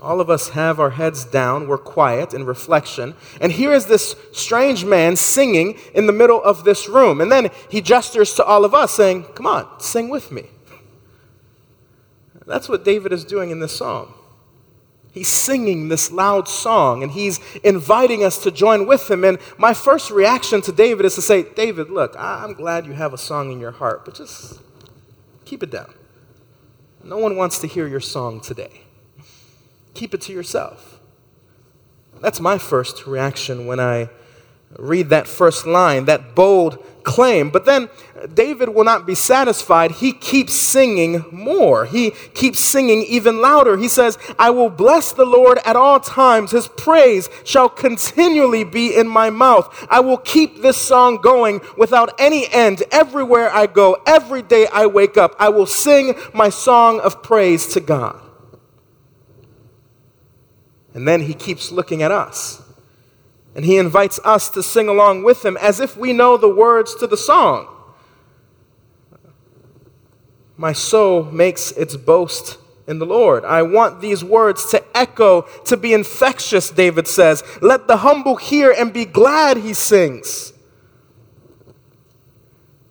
All 0.00 0.20
of 0.20 0.30
us 0.30 0.50
have 0.50 0.78
our 0.78 0.90
heads 0.90 1.24
down, 1.24 1.66
we're 1.66 1.78
quiet 1.78 2.32
in 2.32 2.44
reflection. 2.44 3.14
And 3.40 3.50
here 3.50 3.72
is 3.72 3.86
this 3.86 4.14
strange 4.32 4.84
man 4.84 5.16
singing 5.16 5.78
in 5.94 6.06
the 6.06 6.12
middle 6.12 6.42
of 6.42 6.64
this 6.64 6.88
room. 6.88 7.20
And 7.20 7.32
then 7.32 7.50
he 7.68 7.80
gestures 7.80 8.34
to 8.34 8.44
all 8.44 8.64
of 8.64 8.74
us, 8.74 8.94
saying, 8.94 9.24
Come 9.34 9.46
on, 9.46 9.80
sing 9.80 10.08
with 10.08 10.30
me. 10.30 10.44
That's 12.46 12.68
what 12.68 12.84
David 12.84 13.12
is 13.12 13.24
doing 13.24 13.50
in 13.50 13.60
this 13.60 13.76
psalm. 13.76 14.14
He's 15.12 15.28
singing 15.28 15.88
this 15.88 16.12
loud 16.12 16.48
song 16.48 17.02
and 17.02 17.10
he's 17.10 17.40
inviting 17.64 18.22
us 18.22 18.42
to 18.44 18.50
join 18.50 18.86
with 18.86 19.10
him. 19.10 19.24
And 19.24 19.38
my 19.58 19.74
first 19.74 20.10
reaction 20.10 20.62
to 20.62 20.72
David 20.72 21.04
is 21.04 21.16
to 21.16 21.22
say, 21.22 21.42
David, 21.42 21.90
look, 21.90 22.14
I'm 22.16 22.54
glad 22.54 22.86
you 22.86 22.92
have 22.92 23.12
a 23.12 23.18
song 23.18 23.50
in 23.50 23.58
your 23.58 23.72
heart, 23.72 24.04
but 24.04 24.14
just 24.14 24.60
Keep 25.48 25.62
it 25.62 25.70
down. 25.70 25.94
No 27.02 27.16
one 27.16 27.34
wants 27.34 27.58
to 27.60 27.66
hear 27.66 27.88
your 27.88 28.00
song 28.00 28.38
today. 28.38 28.82
Keep 29.94 30.12
it 30.12 30.20
to 30.20 30.32
yourself. 30.34 31.00
That's 32.20 32.38
my 32.38 32.58
first 32.58 33.06
reaction 33.06 33.66
when 33.66 33.80
I 33.80 34.10
read 34.78 35.08
that 35.08 35.26
first 35.26 35.66
line, 35.66 36.04
that 36.04 36.34
bold 36.34 36.84
claim. 37.08 37.48
But 37.48 37.64
then 37.64 37.88
David 38.34 38.68
will 38.68 38.84
not 38.84 39.06
be 39.06 39.14
satisfied. 39.14 39.92
He 39.92 40.12
keeps 40.12 40.52
singing 40.52 41.24
more. 41.32 41.86
He 41.86 42.10
keeps 42.10 42.60
singing 42.60 43.02
even 43.02 43.40
louder. 43.40 43.78
He 43.78 43.88
says, 43.88 44.18
I 44.38 44.50
will 44.50 44.68
bless 44.68 45.12
the 45.12 45.24
Lord 45.24 45.58
at 45.64 45.74
all 45.74 46.00
times. 46.00 46.50
His 46.50 46.68
praise 46.68 47.30
shall 47.44 47.70
continually 47.70 48.62
be 48.62 48.94
in 48.94 49.08
my 49.08 49.30
mouth. 49.30 49.86
I 49.88 50.00
will 50.00 50.18
keep 50.18 50.60
this 50.60 50.76
song 50.76 51.16
going 51.16 51.62
without 51.78 52.12
any 52.20 52.46
end. 52.52 52.82
Everywhere 52.92 53.50
I 53.50 53.66
go, 53.66 53.96
every 54.06 54.42
day 54.42 54.66
I 54.70 54.84
wake 54.84 55.16
up, 55.16 55.34
I 55.38 55.48
will 55.48 55.66
sing 55.66 56.14
my 56.34 56.50
song 56.50 57.00
of 57.00 57.22
praise 57.22 57.66
to 57.68 57.80
God. 57.80 58.20
And 60.92 61.08
then 61.08 61.22
he 61.22 61.32
keeps 61.32 61.72
looking 61.72 62.02
at 62.02 62.10
us. 62.10 62.62
And 63.54 63.64
he 63.64 63.78
invites 63.78 64.20
us 64.24 64.48
to 64.50 64.62
sing 64.62 64.88
along 64.88 65.24
with 65.24 65.44
him 65.44 65.56
as 65.56 65.80
if 65.80 65.96
we 65.96 66.12
know 66.12 66.36
the 66.36 66.48
words 66.48 66.94
to 66.96 67.06
the 67.06 67.16
song. 67.16 67.68
My 70.56 70.72
soul 70.72 71.24
makes 71.24 71.70
its 71.72 71.96
boast 71.96 72.58
in 72.88 72.98
the 72.98 73.06
Lord. 73.06 73.44
I 73.44 73.62
want 73.62 74.00
these 74.00 74.24
words 74.24 74.70
to 74.70 74.82
echo, 74.96 75.42
to 75.66 75.76
be 75.76 75.92
infectious, 75.92 76.70
David 76.70 77.06
says. 77.06 77.44
Let 77.60 77.86
the 77.86 77.98
humble 77.98 78.36
hear 78.36 78.72
and 78.72 78.92
be 78.92 79.04
glad, 79.04 79.58
he 79.58 79.74
sings. 79.74 80.52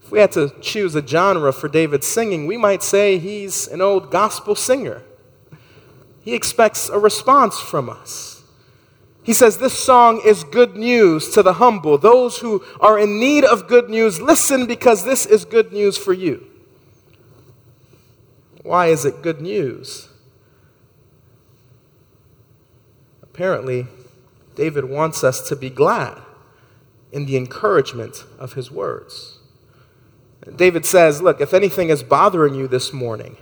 If 0.01 0.11
we 0.11 0.19
had 0.19 0.31
to 0.33 0.53
choose 0.61 0.95
a 0.95 1.05
genre 1.05 1.51
for 1.51 1.67
David's 1.67 2.07
singing, 2.07 2.47
we 2.47 2.55
might 2.55 2.81
say 2.81 3.17
he's 3.17 3.67
an 3.67 3.81
old 3.81 4.09
gospel 4.09 4.55
singer. 4.55 5.01
He 6.21 6.33
expects 6.33 6.87
a 6.87 6.97
response 6.97 7.59
from 7.59 7.89
us. 7.89 8.36
He 9.27 9.33
says, 9.33 9.57
This 9.57 9.77
song 9.77 10.21
is 10.23 10.45
good 10.45 10.77
news 10.77 11.31
to 11.31 11.43
the 11.43 11.55
humble. 11.55 11.97
Those 11.97 12.37
who 12.37 12.63
are 12.79 12.97
in 12.97 13.19
need 13.19 13.43
of 13.43 13.67
good 13.67 13.89
news, 13.89 14.21
listen 14.21 14.65
because 14.65 15.03
this 15.03 15.25
is 15.25 15.43
good 15.43 15.73
news 15.73 15.97
for 15.97 16.13
you. 16.13 16.49
Why 18.63 18.87
is 18.87 19.03
it 19.03 19.21
good 19.21 19.41
news? 19.41 20.07
Apparently, 23.21 23.87
David 24.55 24.85
wants 24.85 25.25
us 25.25 25.45
to 25.49 25.57
be 25.57 25.69
glad 25.69 26.21
in 27.11 27.25
the 27.25 27.35
encouragement 27.35 28.23
of 28.39 28.53
his 28.53 28.71
words. 28.71 29.39
David 30.55 30.85
says, 30.85 31.21
Look, 31.21 31.41
if 31.41 31.53
anything 31.53 31.89
is 31.89 32.01
bothering 32.01 32.55
you 32.55 32.69
this 32.69 32.93
morning, 32.93 33.35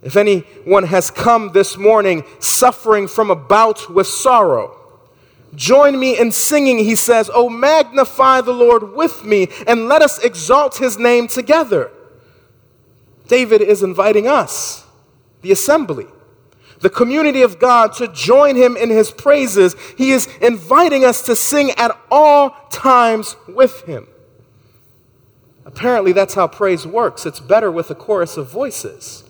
if 0.00 0.16
anyone 0.16 0.84
has 0.84 1.10
come 1.10 1.52
this 1.52 1.76
morning 1.76 2.24
suffering 2.38 3.06
from 3.06 3.30
a 3.30 3.36
bout 3.36 3.92
with 3.92 4.06
sorrow, 4.06 4.76
Join 5.54 5.98
me 5.98 6.18
in 6.18 6.30
singing, 6.30 6.78
he 6.78 6.94
says, 6.94 7.30
Oh, 7.32 7.48
magnify 7.48 8.42
the 8.42 8.52
Lord 8.52 8.94
with 8.94 9.24
me, 9.24 9.48
and 9.66 9.88
let 9.88 10.02
us 10.02 10.18
exalt 10.18 10.76
his 10.76 10.98
name 10.98 11.26
together. 11.26 11.90
David 13.26 13.60
is 13.60 13.82
inviting 13.82 14.26
us, 14.26 14.86
the 15.42 15.52
assembly, 15.52 16.06
the 16.80 16.90
community 16.90 17.42
of 17.42 17.58
God, 17.58 17.92
to 17.94 18.08
join 18.08 18.56
him 18.56 18.76
in 18.76 18.90
his 18.90 19.10
praises. 19.10 19.74
He 19.96 20.10
is 20.10 20.28
inviting 20.40 21.04
us 21.04 21.22
to 21.22 21.34
sing 21.34 21.70
at 21.72 21.98
all 22.10 22.50
times 22.70 23.36
with 23.46 23.82
him. 23.82 24.06
Apparently, 25.64 26.12
that's 26.12 26.34
how 26.34 26.46
praise 26.46 26.86
works. 26.86 27.26
It's 27.26 27.40
better 27.40 27.70
with 27.70 27.90
a 27.90 27.94
chorus 27.94 28.36
of 28.36 28.50
voices. 28.50 29.24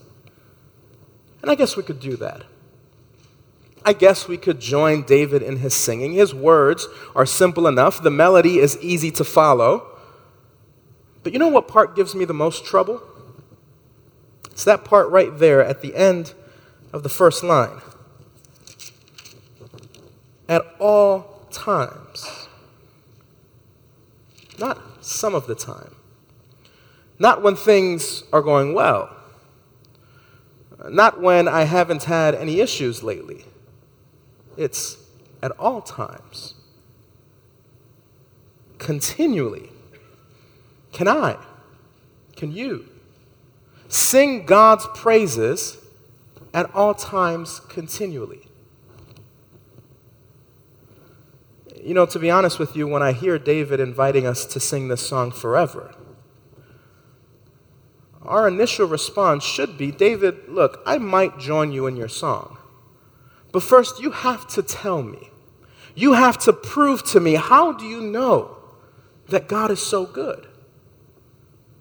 And 1.42 1.50
I 1.50 1.54
guess 1.54 1.76
we 1.76 1.82
could 1.82 2.00
do 2.00 2.16
that. 2.16 2.44
I 3.88 3.94
guess 3.94 4.28
we 4.28 4.36
could 4.36 4.60
join 4.60 5.04
David 5.04 5.42
in 5.42 5.56
his 5.56 5.72
singing. 5.72 6.12
His 6.12 6.34
words 6.34 6.86
are 7.16 7.24
simple 7.24 7.66
enough, 7.66 8.02
the 8.02 8.10
melody 8.10 8.58
is 8.58 8.76
easy 8.82 9.10
to 9.12 9.24
follow. 9.24 9.98
But 11.22 11.32
you 11.32 11.38
know 11.38 11.48
what 11.48 11.68
part 11.68 11.96
gives 11.96 12.14
me 12.14 12.26
the 12.26 12.34
most 12.34 12.66
trouble? 12.66 13.00
It's 14.50 14.64
that 14.64 14.84
part 14.84 15.08
right 15.08 15.30
there 15.38 15.64
at 15.64 15.80
the 15.80 15.96
end 15.96 16.34
of 16.92 17.02
the 17.02 17.08
first 17.08 17.42
line. 17.42 17.80
At 20.50 20.66
all 20.78 21.46
times. 21.50 22.46
Not 24.58 25.02
some 25.02 25.34
of 25.34 25.46
the 25.46 25.54
time. 25.54 25.94
Not 27.18 27.42
when 27.42 27.56
things 27.56 28.22
are 28.34 28.42
going 28.42 28.74
well. 28.74 29.16
Not 30.90 31.22
when 31.22 31.48
I 31.48 31.62
haven't 31.62 32.04
had 32.04 32.34
any 32.34 32.60
issues 32.60 33.02
lately. 33.02 33.46
It's 34.58 34.98
at 35.40 35.52
all 35.52 35.80
times, 35.80 36.54
continually. 38.78 39.70
Can 40.90 41.06
I, 41.06 41.36
can 42.34 42.50
you 42.50 42.88
sing 43.86 44.44
God's 44.46 44.88
praises 44.94 45.78
at 46.52 46.74
all 46.74 46.92
times 46.92 47.60
continually? 47.68 48.48
You 51.80 51.94
know, 51.94 52.06
to 52.06 52.18
be 52.18 52.28
honest 52.28 52.58
with 52.58 52.74
you, 52.74 52.88
when 52.88 53.00
I 53.02 53.12
hear 53.12 53.38
David 53.38 53.78
inviting 53.78 54.26
us 54.26 54.44
to 54.46 54.58
sing 54.58 54.88
this 54.88 55.06
song 55.06 55.30
forever, 55.30 55.94
our 58.22 58.48
initial 58.48 58.88
response 58.88 59.44
should 59.44 59.78
be 59.78 59.92
David, 59.92 60.48
look, 60.48 60.82
I 60.84 60.98
might 60.98 61.38
join 61.38 61.70
you 61.70 61.86
in 61.86 61.94
your 61.94 62.08
song. 62.08 62.57
But 63.52 63.62
first, 63.62 64.00
you 64.00 64.10
have 64.10 64.46
to 64.48 64.62
tell 64.62 65.02
me. 65.02 65.30
You 65.94 66.12
have 66.12 66.38
to 66.38 66.52
prove 66.52 67.02
to 67.06 67.20
me 67.20 67.34
how 67.34 67.72
do 67.72 67.84
you 67.84 68.00
know 68.00 68.56
that 69.28 69.48
God 69.48 69.70
is 69.70 69.80
so 69.80 70.06
good? 70.06 70.46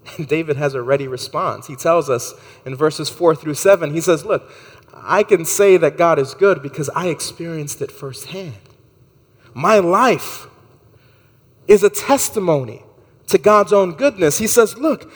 And 0.16 0.26
David 0.26 0.56
has 0.56 0.74
a 0.74 0.80
ready 0.80 1.06
response. 1.06 1.66
He 1.66 1.76
tells 1.76 2.08
us 2.08 2.32
in 2.64 2.74
verses 2.74 3.10
4 3.10 3.34
through 3.36 3.54
7, 3.54 3.92
he 3.92 4.00
says, 4.00 4.24
Look, 4.24 4.50
I 4.94 5.22
can 5.22 5.44
say 5.44 5.76
that 5.76 5.98
God 5.98 6.18
is 6.18 6.32
good 6.32 6.62
because 6.62 6.88
I 6.90 7.08
experienced 7.08 7.82
it 7.82 7.92
firsthand. 7.92 8.54
My 9.52 9.78
life 9.78 10.46
is 11.66 11.82
a 11.82 11.90
testimony 11.90 12.84
to 13.26 13.38
God's 13.38 13.72
own 13.72 13.92
goodness. 13.92 14.38
He 14.38 14.46
says, 14.46 14.78
Look, 14.78 15.12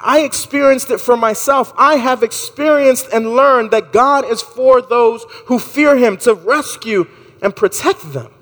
I 0.00 0.20
experienced 0.20 0.90
it 0.90 1.00
for 1.00 1.16
myself. 1.16 1.72
I 1.76 1.96
have 1.96 2.22
experienced 2.22 3.08
and 3.12 3.34
learned 3.34 3.70
that 3.70 3.92
God 3.92 4.24
is 4.24 4.42
for 4.42 4.82
those 4.82 5.24
who 5.46 5.58
fear 5.58 5.96
Him 5.96 6.16
to 6.18 6.34
rescue 6.34 7.06
and 7.42 7.54
protect 7.54 8.12
them. 8.12 8.32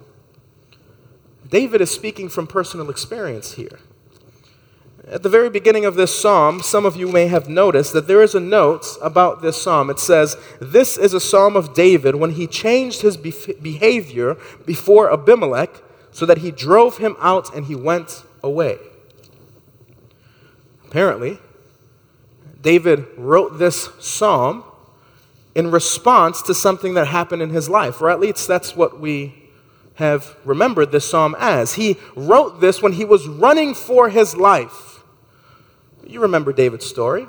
David 1.49 1.81
is 1.81 1.91
speaking 1.91 2.29
from 2.29 2.47
personal 2.47 2.91
experience 2.91 3.55
here. 3.55 3.79
At 5.07 5.23
the 5.23 5.29
very 5.29 5.51
beginning 5.51 5.85
of 5.85 5.97
this 5.97 6.19
psalm, 6.19 6.62
some 6.62 6.87
of 6.87 6.97
you 6.97 7.09
may 7.09 7.27
have 7.27 7.49
noticed 7.49 7.93
that 7.93 8.07
there 8.07 8.23
is 8.23 8.35
a 8.35 8.41
note 8.41 8.87
about 9.03 9.43
this 9.43 9.61
psalm. 9.61 9.91
It 9.91 9.99
says, 9.99 10.37
This 10.61 10.97
is 10.97 11.12
a 11.12 11.21
psalm 11.21 11.57
of 11.57 11.75
David 11.75 12.15
when 12.15 12.31
he 12.31 12.47
changed 12.47 13.03
his 13.03 13.17
behavior 13.17 14.37
before 14.65 15.12
Abimelech 15.12 15.83
so 16.12 16.25
that 16.25 16.39
he 16.39 16.51
drove 16.51 16.99
him 16.99 17.17
out 17.19 17.55
and 17.55 17.67
he 17.67 17.75
went 17.75 18.25
away. 18.43 18.79
Apparently, 20.93 21.39
David 22.61 23.07
wrote 23.17 23.59
this 23.59 23.89
psalm 23.99 24.63
in 25.55 25.71
response 25.71 26.43
to 26.43 26.53
something 26.53 26.93
that 26.93 27.07
happened 27.07 27.41
in 27.41 27.49
his 27.49 27.67
life, 27.67 28.03
or 28.03 28.11
at 28.11 28.21
least 28.21 28.47
that's 28.47 28.77
what 28.77 29.01
we 29.01 29.49
have 29.95 30.37
remembered 30.45 30.93
this 30.93 31.09
psalm 31.09 31.35
as. 31.39 31.77
He 31.77 31.97
wrote 32.15 32.61
this 32.61 32.83
when 32.83 32.93
he 32.93 33.07
was 33.07 33.27
running 33.27 33.73
for 33.73 34.11
his 34.11 34.37
life. 34.37 35.03
You 36.07 36.21
remember 36.21 36.53
David's 36.53 36.85
story. 36.85 37.27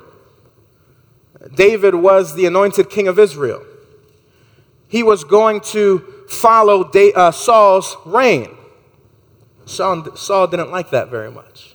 David 1.54 1.94
was 1.94 2.34
the 2.34 2.44
anointed 2.44 2.90
king 2.90 3.08
of 3.08 3.18
Israel. 3.18 3.64
He 4.88 5.02
was 5.02 5.24
going 5.24 5.62
to 5.72 6.00
follow 6.28 6.82
uh, 6.82 7.30
Saul's 7.30 7.96
reign. 8.04 8.58
Saul, 9.64 10.14
Saul 10.16 10.48
didn't 10.48 10.70
like 10.70 10.90
that 10.90 11.08
very 11.08 11.30
much. 11.30 11.73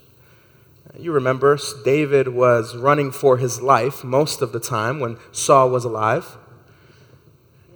You 0.98 1.12
remember, 1.12 1.58
David 1.86 2.30
was 2.30 2.76
running 2.76 3.12
for 3.12 3.38
his 3.38 3.62
life 3.62 4.04
most 4.04 4.42
of 4.42 4.52
the 4.52 4.60
time 4.60 5.00
when 5.00 5.18
Saul 5.32 5.70
was 5.70 5.86
alive. 5.86 6.38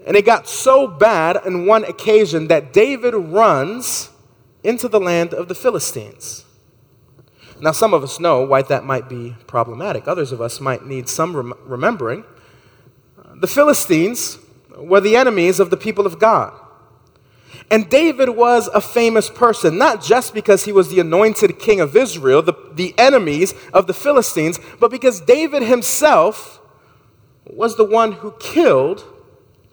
And 0.05 0.17
it 0.17 0.25
got 0.25 0.47
so 0.47 0.87
bad 0.87 1.37
on 1.37 1.65
one 1.65 1.85
occasion 1.85 2.47
that 2.47 2.73
David 2.73 3.13
runs 3.13 4.09
into 4.63 4.87
the 4.87 4.99
land 4.99 5.33
of 5.33 5.47
the 5.47 5.55
Philistines. 5.55 6.45
Now, 7.61 7.71
some 7.71 7.93
of 7.93 8.03
us 8.03 8.19
know 8.19 8.43
why 8.43 8.61
that 8.63 8.83
might 8.83 9.07
be 9.07 9.35
problematic. 9.47 10.07
Others 10.07 10.31
of 10.31 10.41
us 10.41 10.59
might 10.59 10.85
need 10.85 11.07
some 11.07 11.35
rem- 11.35 11.53
remembering. 11.63 12.25
The 13.35 13.47
Philistines 13.47 14.37
were 14.75 14.99
the 14.99 15.15
enemies 15.15 15.59
of 15.59 15.69
the 15.69 15.77
people 15.77 16.05
of 16.05 16.19
God. 16.19 16.59
And 17.71 17.89
David 17.89 18.29
was 18.29 18.67
a 18.67 18.81
famous 18.81 19.29
person, 19.29 19.77
not 19.77 20.03
just 20.03 20.33
because 20.33 20.65
he 20.65 20.71
was 20.71 20.89
the 20.89 20.99
anointed 20.99 21.59
king 21.59 21.79
of 21.79 21.95
Israel, 21.95 22.41
the, 22.41 22.53
the 22.73 22.93
enemies 22.97 23.53
of 23.73 23.87
the 23.87 23.93
Philistines, 23.93 24.59
but 24.79 24.91
because 24.91 25.21
David 25.21 25.63
himself 25.63 26.59
was 27.45 27.75
the 27.75 27.85
one 27.85 28.13
who 28.13 28.33
killed 28.39 29.03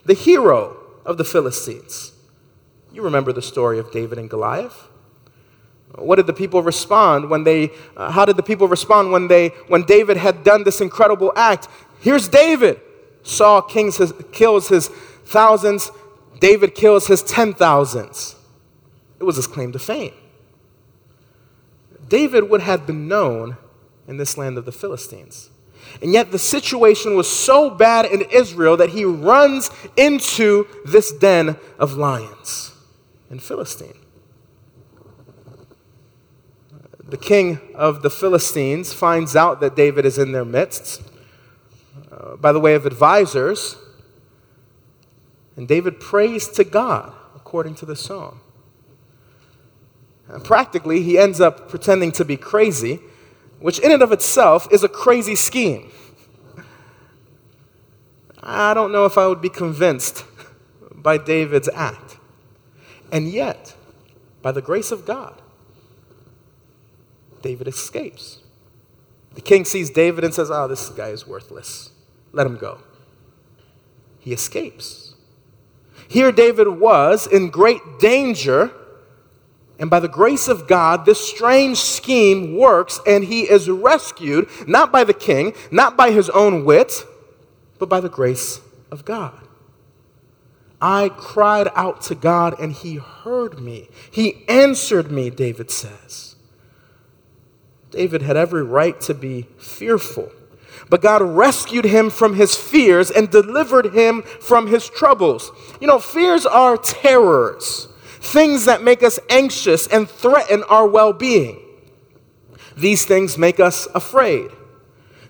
the 0.05 0.13
hero 0.13 0.77
of 1.05 1.17
the 1.17 1.23
Philistines. 1.23 2.13
You 2.91 3.01
remember 3.01 3.31
the 3.31 3.41
story 3.41 3.79
of 3.79 3.91
David 3.91 4.17
and 4.17 4.29
Goliath? 4.29 4.87
What 5.95 6.15
did 6.15 6.27
the 6.27 6.33
people 6.33 6.61
respond 6.63 7.29
when 7.29 7.43
they, 7.43 7.71
uh, 7.97 8.11
how 8.11 8.25
did 8.25 8.37
the 8.37 8.43
people 8.43 8.67
respond 8.67 9.11
when 9.11 9.27
they, 9.27 9.49
when 9.67 9.83
David 9.83 10.17
had 10.17 10.43
done 10.43 10.63
this 10.63 10.79
incredible 10.81 11.33
act? 11.35 11.67
Here's 11.99 12.27
David. 12.27 12.79
Saul 13.23 13.61
kings 13.61 13.97
his, 13.97 14.13
kills 14.31 14.69
his 14.69 14.87
thousands. 15.25 15.91
David 16.41 16.75
kills 16.75 17.07
his 17.07 17.23
ten 17.23 17.53
thousands. 17.53 18.35
It 19.19 19.23
was 19.23 19.37
his 19.37 19.47
claim 19.47 19.71
to 19.71 19.79
fame. 19.79 20.13
David 22.09 22.49
would 22.49 22.61
have 22.61 22.85
been 22.85 23.07
known 23.07 23.55
in 24.07 24.17
this 24.17 24.37
land 24.37 24.57
of 24.57 24.65
the 24.65 24.71
Philistines. 24.71 25.51
And 26.01 26.11
yet 26.11 26.31
the 26.31 26.39
situation 26.39 27.15
was 27.15 27.29
so 27.29 27.69
bad 27.69 28.05
in 28.05 28.23
Israel 28.31 28.75
that 28.77 28.89
he 28.89 29.05
runs 29.05 29.69
into 29.95 30.67
this 30.83 31.11
den 31.11 31.57
of 31.77 31.93
lions 31.93 32.73
in 33.29 33.39
Philistine. 33.39 33.93
The 37.07 37.17
king 37.17 37.59
of 37.75 38.01
the 38.01 38.09
Philistines 38.09 38.93
finds 38.93 39.35
out 39.35 39.59
that 39.59 39.75
David 39.75 40.05
is 40.05 40.17
in 40.17 40.31
their 40.31 40.45
midst 40.45 41.03
uh, 42.11 42.35
by 42.35 42.51
the 42.51 42.59
way 42.59 42.73
of 42.73 42.85
advisors, 42.85 43.77
and 45.55 45.67
David 45.67 45.99
prays 45.99 46.47
to 46.49 46.63
God 46.63 47.13
according 47.35 47.75
to 47.75 47.85
the 47.85 47.95
song. 47.95 48.39
And 50.27 50.43
practically, 50.43 51.03
he 51.03 51.17
ends 51.17 51.41
up 51.41 51.67
pretending 51.67 52.11
to 52.13 52.25
be 52.25 52.37
crazy 52.37 52.99
which 53.61 53.77
in 53.79 53.91
and 53.91 54.01
of 54.01 54.11
itself 54.11 54.67
is 54.71 54.83
a 54.83 54.89
crazy 54.89 55.35
scheme. 55.35 55.91
I 58.43 58.73
don't 58.73 58.91
know 58.91 59.05
if 59.05 59.17
I 59.17 59.27
would 59.27 59.41
be 59.41 59.49
convinced 59.49 60.25
by 60.91 61.19
David's 61.19 61.69
act. 61.73 62.17
And 63.11 63.29
yet, 63.29 63.75
by 64.41 64.51
the 64.51 64.63
grace 64.63 64.91
of 64.91 65.05
God, 65.05 65.39
David 67.43 67.67
escapes. 67.67 68.39
The 69.35 69.41
king 69.41 69.63
sees 69.63 69.91
David 69.91 70.23
and 70.23 70.33
says, 70.33 70.49
Oh, 70.51 70.67
this 70.67 70.89
guy 70.89 71.09
is 71.09 71.27
worthless. 71.27 71.91
Let 72.31 72.47
him 72.47 72.57
go. 72.57 72.79
He 74.19 74.33
escapes. 74.33 75.00
Here, 76.11 76.31
David 76.31 76.67
was 76.67 77.25
in 77.25 77.49
great 77.49 77.81
danger 77.99 78.71
and 79.81 79.89
by 79.89 79.99
the 79.99 80.07
grace 80.07 80.47
of 80.47 80.67
God, 80.67 81.05
this 81.05 81.27
strange 81.27 81.79
scheme 81.79 82.55
works, 82.55 82.99
and 83.07 83.23
he 83.23 83.49
is 83.49 83.67
rescued, 83.67 84.47
not 84.67 84.91
by 84.91 85.03
the 85.03 85.13
king, 85.13 85.55
not 85.71 85.97
by 85.97 86.11
his 86.11 86.29
own 86.29 86.63
wit, 86.63 87.03
but 87.79 87.89
by 87.89 87.99
the 87.99 88.07
grace 88.07 88.61
of 88.91 89.05
God. 89.05 89.47
I 90.79 91.09
cried 91.09 91.67
out 91.75 92.01
to 92.03 92.15
God, 92.15 92.59
and 92.59 92.71
he 92.71 92.97
heard 92.97 93.59
me. 93.59 93.89
He 94.11 94.47
answered 94.47 95.11
me, 95.11 95.31
David 95.31 95.71
says. 95.71 96.35
David 97.89 98.21
had 98.21 98.37
every 98.37 98.63
right 98.63 99.01
to 99.01 99.15
be 99.15 99.47
fearful, 99.57 100.31
but 100.91 101.01
God 101.01 101.21
rescued 101.21 101.85
him 101.85 102.09
from 102.09 102.35
his 102.35 102.55
fears 102.55 103.09
and 103.09 103.29
delivered 103.29 103.93
him 103.95 104.23
from 104.23 104.67
his 104.67 104.89
troubles. 104.89 105.51
You 105.79 105.87
know, 105.87 105.99
fears 105.99 106.45
are 106.45 106.75
terrors 106.75 107.87
things 108.21 108.65
that 108.65 108.83
make 108.83 109.01
us 109.01 109.19
anxious 109.29 109.87
and 109.87 110.07
threaten 110.09 110.63
our 110.63 110.87
well 110.87 111.13
being. 111.13 111.59
These 112.77 113.05
things 113.05 113.37
make 113.37 113.59
us 113.59 113.87
afraid. 113.95 114.51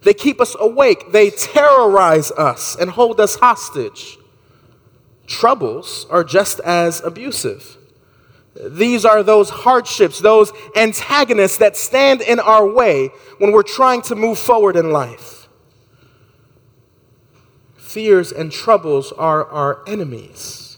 They 0.02 0.14
keep 0.14 0.42
us 0.42 0.56
awake. 0.60 1.12
They 1.12 1.30
terrorize 1.30 2.32
us 2.32 2.76
and 2.76 2.90
hold 2.90 3.20
us 3.20 3.36
hostage. 3.36 4.18
Troubles 5.28 6.06
are 6.10 6.24
just 6.24 6.60
as 6.62 7.02
abusive. 7.02 7.78
These 8.56 9.06
are 9.06 9.24
those 9.24 9.50
hardships, 9.50 10.20
those 10.20 10.52
antagonists 10.76 11.58
that 11.58 11.78
stand 11.78 12.22
in 12.22 12.40
our 12.40 12.68
way 12.68 13.12
when 13.38 13.52
we're 13.52 13.64
trying 13.64 14.02
to 14.04 14.16
move 14.16 14.38
forward 14.38 14.76
in 14.76 14.92
life. 14.92 15.41
Fears 17.92 18.32
and 18.32 18.54
troubles 18.54 19.12
are 19.12 19.44
our 19.48 19.84
enemies. 19.86 20.78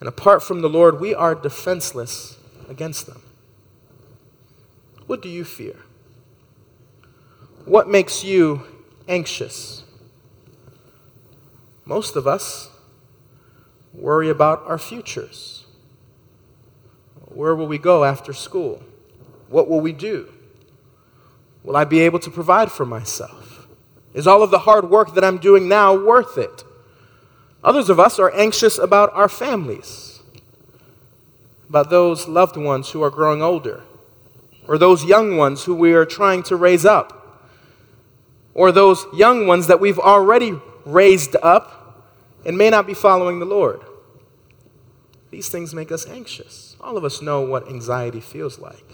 And 0.00 0.08
apart 0.08 0.42
from 0.42 0.62
the 0.62 0.68
Lord, 0.68 0.98
we 0.98 1.14
are 1.14 1.32
defenseless 1.32 2.36
against 2.68 3.06
them. 3.06 3.22
What 5.06 5.22
do 5.22 5.28
you 5.28 5.44
fear? 5.44 5.76
What 7.66 7.88
makes 7.88 8.24
you 8.24 8.64
anxious? 9.06 9.84
Most 11.84 12.16
of 12.16 12.26
us 12.26 12.68
worry 13.94 14.28
about 14.28 14.64
our 14.66 14.76
futures. 14.76 15.66
Where 17.26 17.54
will 17.54 17.68
we 17.68 17.78
go 17.78 18.02
after 18.02 18.32
school? 18.32 18.82
What 19.46 19.68
will 19.68 19.80
we 19.80 19.92
do? 19.92 20.32
Will 21.62 21.76
I 21.76 21.84
be 21.84 22.00
able 22.00 22.18
to 22.18 22.30
provide 22.30 22.72
for 22.72 22.84
myself? 22.84 23.47
Is 24.18 24.26
all 24.26 24.42
of 24.42 24.50
the 24.50 24.58
hard 24.58 24.90
work 24.90 25.14
that 25.14 25.22
I'm 25.22 25.38
doing 25.38 25.68
now 25.68 25.94
worth 25.94 26.36
it? 26.36 26.64
Others 27.62 27.88
of 27.88 28.00
us 28.00 28.18
are 28.18 28.34
anxious 28.34 28.76
about 28.76 29.14
our 29.14 29.28
families, 29.28 30.18
about 31.68 31.88
those 31.88 32.26
loved 32.26 32.56
ones 32.56 32.90
who 32.90 33.00
are 33.00 33.10
growing 33.10 33.42
older, 33.42 33.84
or 34.66 34.76
those 34.76 35.04
young 35.04 35.36
ones 35.36 35.66
who 35.66 35.74
we 35.76 35.92
are 35.92 36.04
trying 36.04 36.42
to 36.42 36.56
raise 36.56 36.84
up, 36.84 37.46
or 38.54 38.72
those 38.72 39.06
young 39.14 39.46
ones 39.46 39.68
that 39.68 39.78
we've 39.78 40.00
already 40.00 40.60
raised 40.84 41.36
up 41.40 42.10
and 42.44 42.58
may 42.58 42.70
not 42.70 42.88
be 42.88 42.94
following 42.94 43.38
the 43.38 43.46
Lord. 43.46 43.82
These 45.30 45.48
things 45.48 45.72
make 45.72 45.92
us 45.92 46.08
anxious. 46.08 46.74
All 46.80 46.96
of 46.96 47.04
us 47.04 47.22
know 47.22 47.42
what 47.42 47.68
anxiety 47.68 48.20
feels 48.20 48.58
like. 48.58 48.84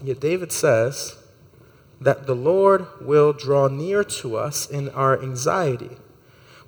Yet, 0.00 0.20
David 0.20 0.52
says 0.52 1.16
that 2.00 2.26
the 2.26 2.34
Lord 2.34 2.86
will 3.00 3.32
draw 3.32 3.68
near 3.68 4.02
to 4.04 4.36
us 4.36 4.68
in 4.68 4.88
our 4.90 5.20
anxiety. 5.22 5.98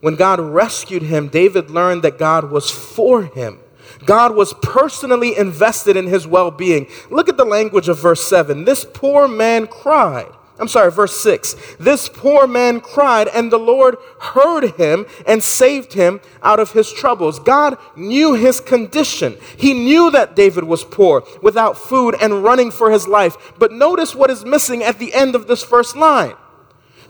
When 0.01 0.17
God 0.17 0.41
rescued 0.41 1.03
him, 1.03 1.29
David 1.29 1.71
learned 1.71 2.03
that 2.03 2.19
God 2.19 2.51
was 2.51 2.71
for 2.71 3.23
him. 3.23 3.61
God 4.05 4.35
was 4.35 4.55
personally 4.63 5.37
invested 5.37 5.97
in 5.97 6.07
his 6.07 6.27
well 6.27 6.51
being. 6.51 6.89
Look 7.11 7.29
at 7.29 7.37
the 7.37 7.45
language 7.45 7.89
of 7.89 8.01
verse 8.01 8.27
7. 8.29 8.65
This 8.65 8.85
poor 8.85 9.29
man 9.29 9.67
cried. 9.67 10.33
I'm 10.63 10.69
sorry, 10.69 10.93
verse 10.93 11.21
6. 11.21 11.57
This 11.81 12.09
poor 12.09 12.47
man 12.47 12.81
cried, 12.81 13.27
and 13.27 13.51
the 13.51 13.59
Lord 13.59 13.97
heard 14.21 14.77
him 14.77 15.07
and 15.27 15.43
saved 15.43 15.95
him 15.95 16.21
out 16.41 16.61
of 16.61 16.71
his 16.71 16.93
troubles. 16.93 17.41
God 17.41 17.77
knew 17.97 18.35
his 18.35 18.61
condition. 18.61 19.37
He 19.57 19.75
knew 19.75 20.13
that 20.13 20.37
David 20.37 20.63
was 20.63 20.85
poor, 20.85 21.25
without 21.43 21.77
food, 21.77 22.15
and 22.23 22.45
running 22.45 22.71
for 22.71 22.93
his 22.93 23.09
life. 23.09 23.37
But 23.59 23.73
notice 23.73 24.15
what 24.15 24.31
is 24.31 24.45
missing 24.45 24.85
at 24.85 25.01
the 25.01 25.13
end 25.13 25.35
of 25.35 25.49
this 25.49 25.65
first 25.65 25.97
line 25.97 26.37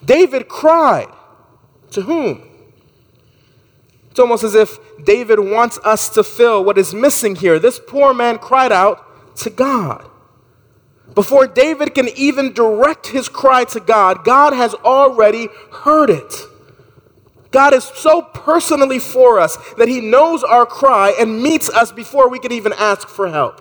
David 0.03 0.49
cried. 0.49 1.09
To 1.91 2.01
whom? 2.01 2.49
It's 4.11 4.19
almost 4.19 4.45
as 4.45 4.55
if 4.55 4.79
David 5.05 5.41
wants 5.41 5.79
us 5.85 6.09
to 6.09 6.25
fill 6.25 6.65
what 6.65 6.79
is 6.79 6.95
missing 6.95 7.37
here. 7.37 7.59
This 7.59 7.79
poor 7.79 8.15
man 8.15 8.38
cried 8.38 8.73
out 8.73 9.37
to 9.41 9.51
God. 9.51 10.09
Before 11.14 11.46
David 11.46 11.94
can 11.94 12.09
even 12.16 12.53
direct 12.53 13.09
his 13.09 13.29
cry 13.29 13.64
to 13.64 13.81
God, 13.81 14.25
God 14.25 14.53
has 14.55 14.75
already 14.75 15.48
heard 15.70 16.11
it. 16.11 16.33
God 17.51 17.75
is 17.75 17.85
so 17.85 18.22
personally 18.22 18.98
for 18.98 19.38
us 19.38 19.59
that 19.75 19.88
he 19.88 20.01
knows 20.01 20.42
our 20.42 20.64
cry 20.64 21.14
and 21.18 21.42
meets 21.42 21.68
us 21.68 21.92
before 21.92 22.31
we 22.31 22.38
can 22.38 22.51
even 22.51 22.72
ask 22.72 23.09
for 23.09 23.29
help. 23.29 23.61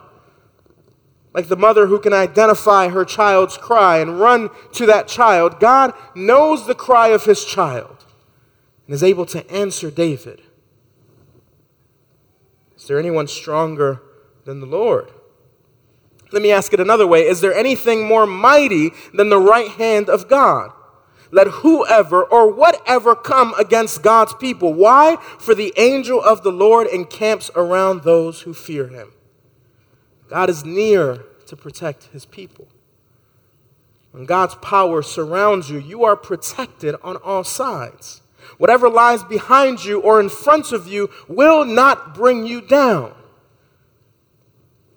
Like 1.34 1.48
the 1.48 1.58
mother 1.58 1.88
who 1.88 2.00
can 2.00 2.14
identify 2.14 2.90
her 2.90 3.06
child's 3.06 3.58
cry 3.58 4.00
and 4.00 4.20
run 4.20 4.50
to 4.74 4.86
that 4.86 5.08
child, 5.08 5.60
God 5.60 5.94
knows 6.16 6.68
the 6.68 6.76
cry 6.76 7.10
of 7.10 7.26
his 7.26 7.44
child 7.44 8.06
and 8.86 8.96
is 8.96 9.04
able 9.04 9.26
to 9.28 9.50
answer 9.52 9.92
David. 9.92 10.42
Is 12.78 12.88
there 12.88 13.00
anyone 13.00 13.28
stronger 13.28 14.02
than 14.46 14.60
the 14.60 14.66
Lord? 14.66 15.12
Let 16.32 16.42
me 16.42 16.52
ask 16.52 16.74
it 16.74 16.80
another 16.80 17.08
way 17.08 17.28
Is 17.28 17.42
there 17.42 17.54
anything 17.54 18.08
more 18.08 18.26
mighty 18.26 18.92
than 19.14 19.30
the 19.30 19.40
right 19.40 19.70
hand 19.70 20.10
of 20.10 20.28
God? 20.28 20.72
Let 21.32 21.48
whoever 21.48 22.24
or 22.24 22.52
whatever 22.52 23.16
come 23.16 23.54
against 23.58 24.04
God's 24.04 24.34
people. 24.34 24.74
Why? 24.74 25.16
For 25.40 25.56
the 25.56 25.74
angel 25.78 26.22
of 26.22 26.44
the 26.44 26.52
Lord 26.52 26.88
encamps 26.88 27.50
around 27.56 28.04
those 28.04 28.42
who 28.42 28.54
fear 28.54 28.88
him. 28.88 29.14
God 30.30 30.50
is 30.50 30.66
near 30.66 31.24
to 31.46 31.56
protect 31.56 32.06
his 32.06 32.26
people. 32.26 32.68
When 34.12 34.26
God's 34.26 34.56
power 34.56 35.02
surrounds 35.02 35.70
you, 35.70 35.80
you 35.80 36.04
are 36.04 36.18
protected 36.18 36.96
on 37.02 37.16
all 37.18 37.46
sides. 37.46 38.22
Whatever 38.58 38.90
lies 38.90 39.24
behind 39.24 39.86
you 39.86 40.02
or 40.02 40.20
in 40.20 40.28
front 40.28 40.74
of 40.74 40.86
you 40.86 41.10
will 41.30 41.64
not 41.64 42.14
bring 42.14 42.46
you 42.46 42.60
down. 42.60 43.14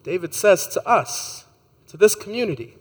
David 0.04 0.34
says 0.34 0.68
to 0.68 0.86
us, 0.86 1.46
to 1.88 1.96
this 1.96 2.14
community, 2.14 2.76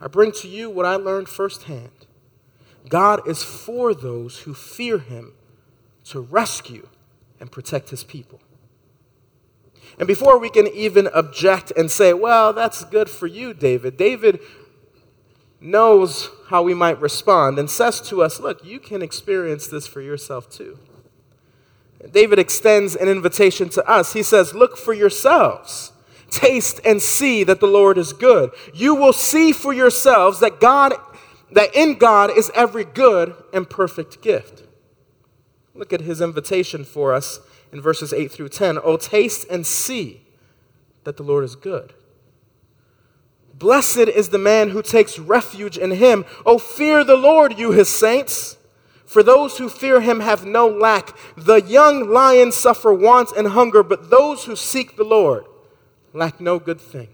I 0.00 0.08
bring 0.08 0.32
to 0.32 0.48
you 0.48 0.70
what 0.70 0.86
I 0.86 0.96
learned 0.96 1.28
firsthand. 1.28 2.06
God 2.88 3.28
is 3.28 3.44
for 3.44 3.94
those 3.94 4.40
who 4.40 4.54
fear 4.54 4.98
him 4.98 5.34
to 6.04 6.20
rescue 6.20 6.88
and 7.38 7.52
protect 7.52 7.90
his 7.90 8.02
people. 8.02 8.40
And 9.98 10.06
before 10.06 10.38
we 10.38 10.48
can 10.48 10.66
even 10.68 11.08
object 11.08 11.72
and 11.76 11.90
say, 11.90 12.14
well, 12.14 12.52
that's 12.54 12.84
good 12.84 13.10
for 13.10 13.26
you, 13.26 13.52
David, 13.52 13.96
David 13.96 14.40
knows 15.60 16.30
how 16.48 16.62
we 16.62 16.72
might 16.72 16.98
respond 17.00 17.58
and 17.58 17.68
says 17.68 18.00
to 18.00 18.22
us, 18.22 18.40
look, 18.40 18.64
you 18.64 18.80
can 18.80 19.02
experience 19.02 19.66
this 19.66 19.86
for 19.86 20.00
yourself 20.00 20.48
too. 20.48 20.78
David 22.12 22.38
extends 22.38 22.96
an 22.96 23.08
invitation 23.08 23.68
to 23.70 23.86
us. 23.88 24.12
He 24.14 24.22
says, 24.22 24.54
Look 24.54 24.76
for 24.76 24.92
yourselves. 24.92 25.92
Taste 26.30 26.80
and 26.84 27.02
see 27.02 27.42
that 27.44 27.60
the 27.60 27.66
Lord 27.66 27.98
is 27.98 28.12
good. 28.12 28.52
You 28.72 28.94
will 28.94 29.12
see 29.12 29.52
for 29.52 29.72
yourselves 29.72 30.40
that 30.40 30.60
God 30.60 30.94
that 31.52 31.74
in 31.74 31.94
God 31.94 32.30
is 32.36 32.50
every 32.54 32.84
good 32.84 33.34
and 33.52 33.68
perfect 33.68 34.22
gift. 34.22 34.62
Look 35.74 35.92
at 35.92 36.02
his 36.02 36.20
invitation 36.20 36.84
for 36.84 37.12
us 37.12 37.40
in 37.72 37.80
verses 37.80 38.12
8 38.12 38.30
through 38.30 38.50
10. 38.50 38.78
Oh, 38.82 38.96
taste 38.96 39.46
and 39.50 39.66
see 39.66 40.22
that 41.04 41.16
the 41.16 41.22
Lord 41.22 41.44
is 41.44 41.56
good. 41.56 41.94
Blessed 43.54 43.98
is 43.98 44.30
the 44.30 44.38
man 44.38 44.70
who 44.70 44.82
takes 44.82 45.18
refuge 45.18 45.76
in 45.76 45.90
him. 45.92 46.24
Oh, 46.46 46.58
fear 46.58 47.04
the 47.04 47.16
Lord, 47.16 47.58
you 47.58 47.72
his 47.72 47.88
saints. 47.88 48.56
For 49.10 49.24
those 49.24 49.58
who 49.58 49.68
fear 49.68 50.00
him 50.00 50.20
have 50.20 50.46
no 50.46 50.68
lack. 50.68 51.18
The 51.36 51.60
young 51.62 52.08
lions 52.08 52.54
suffer 52.54 52.94
want 52.94 53.32
and 53.36 53.48
hunger, 53.48 53.82
but 53.82 54.08
those 54.08 54.44
who 54.44 54.54
seek 54.54 54.94
the 54.94 55.02
Lord 55.02 55.46
lack 56.12 56.40
no 56.40 56.60
good 56.60 56.80
thing. 56.80 57.08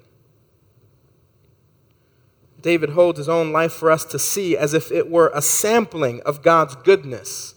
David 2.60 2.90
holds 2.90 3.16
his 3.16 3.30
own 3.30 3.50
life 3.50 3.72
for 3.72 3.90
us 3.90 4.04
to 4.04 4.18
see 4.18 4.58
as 4.58 4.74
if 4.74 4.92
it 4.92 5.10
were 5.10 5.30
a 5.32 5.40
sampling 5.40 6.20
of 6.26 6.42
God's 6.42 6.76
goodness. 6.76 7.54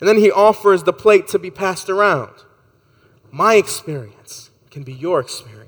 And 0.00 0.08
then 0.08 0.16
he 0.16 0.30
offers 0.30 0.84
the 0.84 0.94
plate 0.94 1.28
to 1.28 1.38
be 1.38 1.50
passed 1.50 1.90
around. 1.90 2.32
My 3.30 3.56
experience 3.56 4.48
can 4.70 4.84
be 4.84 4.94
your 4.94 5.20
experience. 5.20 5.65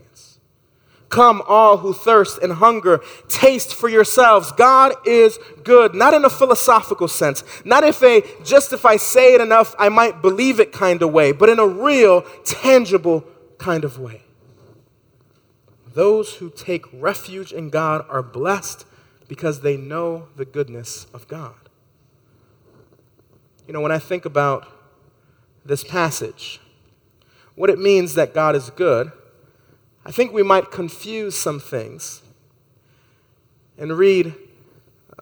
Come, 1.09 1.42
all 1.47 1.79
who 1.79 1.94
thirst 1.94 2.38
and 2.42 2.53
hunger, 2.53 3.01
taste 3.29 3.75
for 3.75 3.88
yourselves. 3.88 4.53
God 4.53 4.94
is 5.07 5.38
good, 5.64 5.94
not 5.94 6.12
in 6.12 6.25
a 6.25 6.31
philosophical 6.31 7.09
sense, 7.09 7.42
not 7.64 7.83
if 7.83 8.03
a 8.03 8.23
just 8.44 8.73
if 8.73 8.85
I 8.85 8.97
say 8.97 9.35
it 9.35 9.40
enough, 9.40 9.75
I 9.79 9.88
might 9.88 10.21
believe 10.21 10.61
it 10.61 10.71
kind 10.73 11.01
of 11.03 11.11
way, 11.11 11.33
but 11.33 11.49
in 11.49 11.59
a 11.59 11.66
real, 11.66 12.23
tangible 12.44 13.25
kind 13.57 13.85
of 13.85 13.99
way. 13.99 14.23
Those 15.94 16.35
who 16.35 16.51
take 16.51 16.85
refuge 16.92 17.53
in 17.53 17.71
God 17.71 18.05
are 18.09 18.23
blessed 18.23 18.85
because 19.29 19.62
they 19.62 19.77
know 19.77 20.29
the 20.37 20.44
goodness 20.44 21.07
of 21.14 21.27
God. 21.27 21.55
You 23.66 23.73
know, 23.73 23.81
when 23.81 23.92
I 23.92 23.99
think 23.99 24.25
about 24.25 24.66
this 25.64 25.85
passage, 25.85 26.61
what 27.55 27.68
it 27.71 27.79
means 27.79 28.14
that 28.14 28.33
God 28.33 28.55
is 28.55 28.71
good 28.71 29.12
I 30.09 30.11
think 30.11 30.33
we 30.33 30.42
might 30.42 30.71
confuse 30.71 31.37
some 31.37 31.61
things 31.61 32.23
and 33.77 33.92
read 33.99 34.35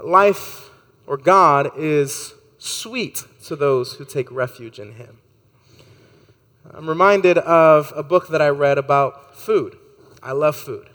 life 0.01 0.71
or 1.09 1.17
God 1.17 1.73
is 1.77 2.35
sweet 2.59 3.25
to 3.47 3.57
those 3.57 3.95
who 3.95 4.05
take 4.05 4.31
refuge 4.31 4.79
in 4.79 4.93
Him. 4.93 5.19
I'm 6.73 6.89
reminded 6.89 7.37
of 7.39 7.93
a 7.97 8.05
book 8.05 8.29
that 8.29 8.41
I 8.41 8.47
read 8.47 8.79
about 8.79 9.37
food. 9.37 9.77
I 10.23 10.31
love 10.31 10.55
food. 10.55 10.89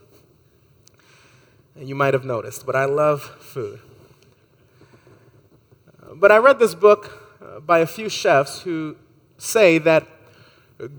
And 1.76 1.90
you 1.90 1.94
might 1.94 2.14
have 2.14 2.24
noticed, 2.24 2.66
but 2.66 2.78
I 2.78 2.86
love 2.86 3.24
food. 3.42 3.82
But 6.14 6.32
I 6.32 6.38
read 6.38 6.60
this 6.60 6.76
book 6.76 7.36
uh, 7.44 7.60
by 7.60 7.80
a 7.80 7.86
few 7.86 8.08
chefs 8.08 8.62
who 8.62 8.96
say 9.38 9.80
that 9.80 10.08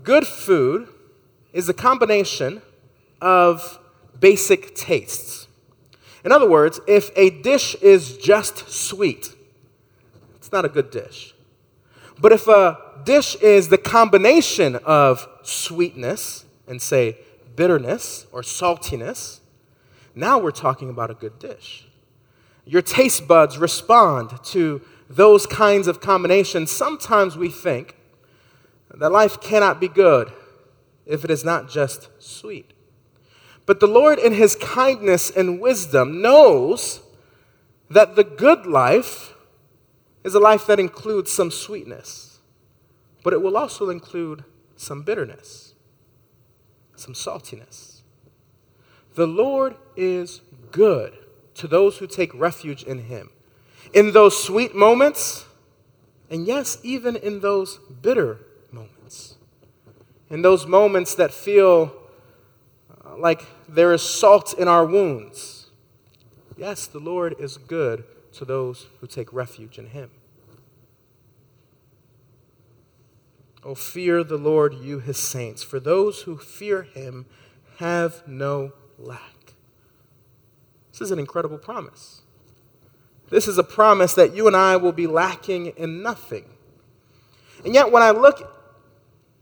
good 0.03 0.27
food 0.27 0.89
is 1.53 1.67
a 1.67 1.73
combination 1.73 2.61
of 3.23 3.79
basic 4.19 4.75
tastes. 4.75 5.47
In 6.25 6.31
other 6.31 6.47
words, 6.47 6.81
if 6.87 7.09
a 7.15 7.29
dish 7.29 7.73
is 7.75 8.17
just 8.17 8.69
sweet, 8.69 9.33
it's 10.35 10.51
not 10.51 10.65
a 10.65 10.69
good 10.69 10.91
dish. 10.91 11.33
But 12.19 12.33
if 12.33 12.47
a 12.47 12.77
dish 13.05 13.35
is 13.37 13.69
the 13.69 13.77
combination 13.77 14.75
of 14.75 15.27
sweetness 15.41 16.45
and, 16.67 16.81
say, 16.81 17.17
bitterness 17.55 18.27
or 18.31 18.41
saltiness, 18.41 19.39
now 20.15 20.37
we're 20.37 20.51
talking 20.51 20.89
about 20.89 21.09
a 21.09 21.15
good 21.15 21.39
dish. 21.39 21.85
Your 22.65 22.81
taste 22.81 23.27
buds 23.27 23.57
respond 23.57 24.43
to 24.45 24.81
those 25.09 25.45
kinds 25.45 25.87
of 25.87 26.01
combinations. 26.01 26.71
Sometimes 26.71 27.37
we 27.37 27.49
think 27.49 27.95
that 28.93 29.11
life 29.11 29.39
cannot 29.39 29.79
be 29.79 29.87
good 29.87 30.31
if 31.05 31.23
it 31.23 31.31
is 31.31 31.43
not 31.43 31.69
just 31.69 32.09
sweet. 32.19 32.72
But 33.65 33.79
the 33.79 33.87
Lord, 33.87 34.19
in 34.19 34.33
his 34.33 34.55
kindness 34.55 35.29
and 35.29 35.61
wisdom, 35.61 36.21
knows 36.21 37.01
that 37.89 38.15
the 38.15 38.23
good 38.23 38.65
life 38.65 39.33
is 40.23 40.35
a 40.35 40.39
life 40.39 40.65
that 40.67 40.79
includes 40.79 41.31
some 41.31 41.51
sweetness, 41.51 42.39
but 43.23 43.33
it 43.33 43.41
will 43.41 43.57
also 43.57 43.89
include 43.89 44.43
some 44.75 45.03
bitterness, 45.03 45.75
some 46.95 47.13
saltiness. 47.13 48.01
The 49.15 49.27
Lord 49.27 49.75
is 49.95 50.41
good 50.71 51.17
to 51.55 51.67
those 51.67 51.97
who 51.97 52.07
take 52.07 52.33
refuge 52.33 52.83
in 52.83 52.99
him. 53.05 53.29
In 53.93 54.11
those 54.11 54.41
sweet 54.43 54.73
moments, 54.75 55.45
and 56.29 56.47
yes, 56.47 56.79
even 56.83 57.15
in 57.15 57.41
those 57.41 57.77
bitter 58.01 58.39
moments, 58.71 59.35
in 60.29 60.41
those 60.41 60.65
moments 60.65 61.13
that 61.15 61.31
feel 61.31 61.93
like 63.19 63.45
there 63.67 63.93
is 63.93 64.01
salt 64.01 64.53
in 64.57 64.67
our 64.67 64.85
wounds. 64.85 65.69
Yes, 66.57 66.85
the 66.85 66.99
Lord 66.99 67.35
is 67.39 67.57
good 67.57 68.03
to 68.33 68.45
those 68.45 68.87
who 68.99 69.07
take 69.07 69.31
refuge 69.33 69.77
in 69.77 69.87
him. 69.87 70.11
Oh, 73.63 73.75
fear 73.75 74.23
the 74.23 74.37
Lord, 74.37 74.73
you 74.73 74.99
his 74.99 75.17
saints, 75.17 75.63
for 75.63 75.79
those 75.79 76.23
who 76.23 76.37
fear 76.37 76.83
him 76.83 77.25
have 77.77 78.27
no 78.27 78.73
lack. 78.97 79.53
This 80.91 81.01
is 81.01 81.11
an 81.11 81.19
incredible 81.19 81.57
promise. 81.57 82.21
This 83.29 83.47
is 83.47 83.57
a 83.57 83.63
promise 83.63 84.13
that 84.13 84.35
you 84.35 84.47
and 84.47 84.55
I 84.55 84.75
will 84.75 84.91
be 84.91 85.07
lacking 85.07 85.67
in 85.77 86.03
nothing. 86.03 86.45
And 87.65 87.73
yet, 87.73 87.91
when 87.91 88.03
I 88.03 88.11
look 88.11 88.53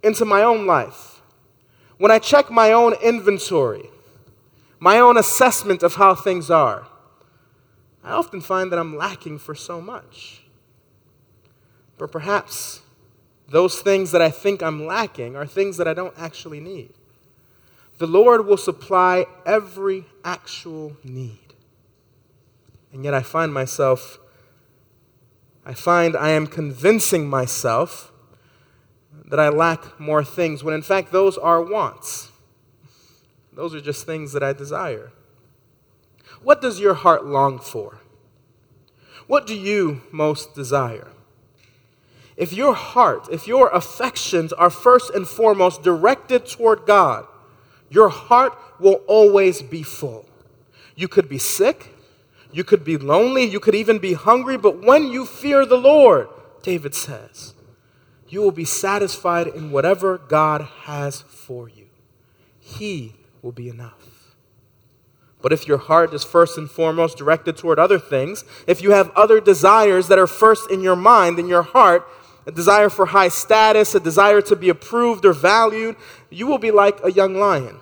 into 0.04 0.24
my 0.24 0.44
own 0.44 0.66
life, 0.66 1.11
when 2.02 2.10
I 2.10 2.18
check 2.18 2.50
my 2.50 2.72
own 2.72 2.94
inventory, 2.94 3.88
my 4.80 4.98
own 4.98 5.18
assessment 5.18 5.84
of 5.84 5.94
how 5.94 6.16
things 6.16 6.50
are, 6.50 6.88
I 8.04 8.10
often 8.10 8.42
find 8.42 8.72
that 8.72 8.80
I'm 8.80 8.98
lacking 8.98 9.38
for 9.38 9.54
so 9.54 9.80
much. 9.80 10.42
But 12.00 12.12
perhaps 12.12 12.82
those 13.48 13.82
things 13.82 14.10
that 14.14 14.22
I 14.22 14.32
think 14.32 14.64
I'm 14.64 14.88
lacking 14.88 15.36
are 15.36 15.46
things 15.46 15.78
that 15.78 15.88
I 15.88 15.94
don't 15.94 16.16
actually 16.18 16.60
need. 16.60 16.90
The 18.00 18.08
Lord 18.08 18.48
will 18.48 18.58
supply 18.58 19.28
every 19.46 20.06
actual 20.26 20.98
need. 21.04 21.54
And 22.92 23.04
yet 23.06 23.14
I 23.14 23.22
find 23.22 23.54
myself, 23.54 24.18
I 25.64 25.76
find 25.76 26.18
I 26.18 26.30
am 26.30 26.48
convincing 26.48 27.30
myself 27.30 28.11
that 29.32 29.40
I 29.40 29.48
lack 29.48 29.98
more 29.98 30.26
things, 30.26 30.62
when 30.62 30.76
in 30.76 30.82
fact 30.82 31.14
those 31.14 31.38
are 31.38 31.64
wants. 31.64 32.30
Those 33.54 33.74
are 33.74 33.80
just 33.80 34.06
things 34.06 34.34
that 34.34 34.44
I 34.44 34.52
desire. 34.52 35.14
What 36.44 36.62
does 36.62 36.82
your 36.82 36.96
heart 36.96 37.26
long 37.26 37.58
for? 37.58 38.00
What 39.28 39.48
do 39.48 39.56
you 39.56 40.02
most 40.12 40.54
desire? 40.54 41.08
If 42.36 42.52
your 42.52 42.74
heart, 42.74 43.30
if 43.32 43.48
your 43.48 43.70
affections 43.70 44.52
are 44.52 44.70
first 44.70 45.10
and 45.12 45.26
foremost 45.26 45.82
directed 45.82 46.46
toward 46.46 46.86
God, 46.86 47.26
your 47.90 48.10
heart 48.10 48.58
will 48.82 49.02
always 49.08 49.62
be 49.62 49.82
full. 49.82 50.26
You 50.96 51.08
could 51.08 51.30
be 51.30 51.38
sick, 51.38 51.96
you 52.52 52.66
could 52.66 52.84
be 52.84 52.98
lonely, 52.98 53.46
you 53.46 53.62
could 53.62 53.76
even 53.76 53.98
be 53.98 54.12
hungry, 54.12 54.58
but 54.58 54.84
when 54.84 55.08
you 55.08 55.26
fear 55.26 55.66
the 55.66 55.78
Lord, 55.78 56.28
David 56.64 56.94
says, 56.94 57.54
you 58.32 58.42
will 58.42 58.52
be 58.52 58.66
satisfied 58.66 59.48
in 59.48 59.72
whatever 59.72 60.18
God 60.18 60.62
has 60.84 61.22
for 61.22 61.68
you. 61.68 61.88
He 62.60 63.14
will 63.42 63.52
be 63.52 63.68
enough. 63.68 64.36
But 65.42 65.52
if 65.52 65.68
your 65.68 65.78
heart 65.78 66.14
is 66.14 66.24
first 66.24 66.58
and 66.58 66.72
foremost 66.72 67.18
directed 67.18 67.58
toward 67.58 67.78
other 67.78 68.00
things, 68.00 68.46
if 68.68 68.82
you 68.82 68.92
have 68.92 69.10
other 69.12 69.42
desires 69.42 70.08
that 70.08 70.18
are 70.18 70.28
first 70.28 70.72
in 70.72 70.80
your 70.80 70.96
mind, 70.96 71.40
in 71.40 71.48
your 71.48 71.64
heart, 71.64 72.08
a 72.46 72.52
desire 72.52 72.90
for 72.90 73.08
high 73.08 73.28
status, 73.28 73.94
a 73.96 74.00
desire 74.00 74.42
to 74.44 74.56
be 74.56 74.70
approved 74.70 75.26
or 75.26 75.34
valued, 75.34 75.98
you 76.30 76.48
will 76.48 76.58
be 76.58 76.72
like 76.72 77.04
a 77.04 77.12
young 77.12 77.36
lion, 77.36 77.80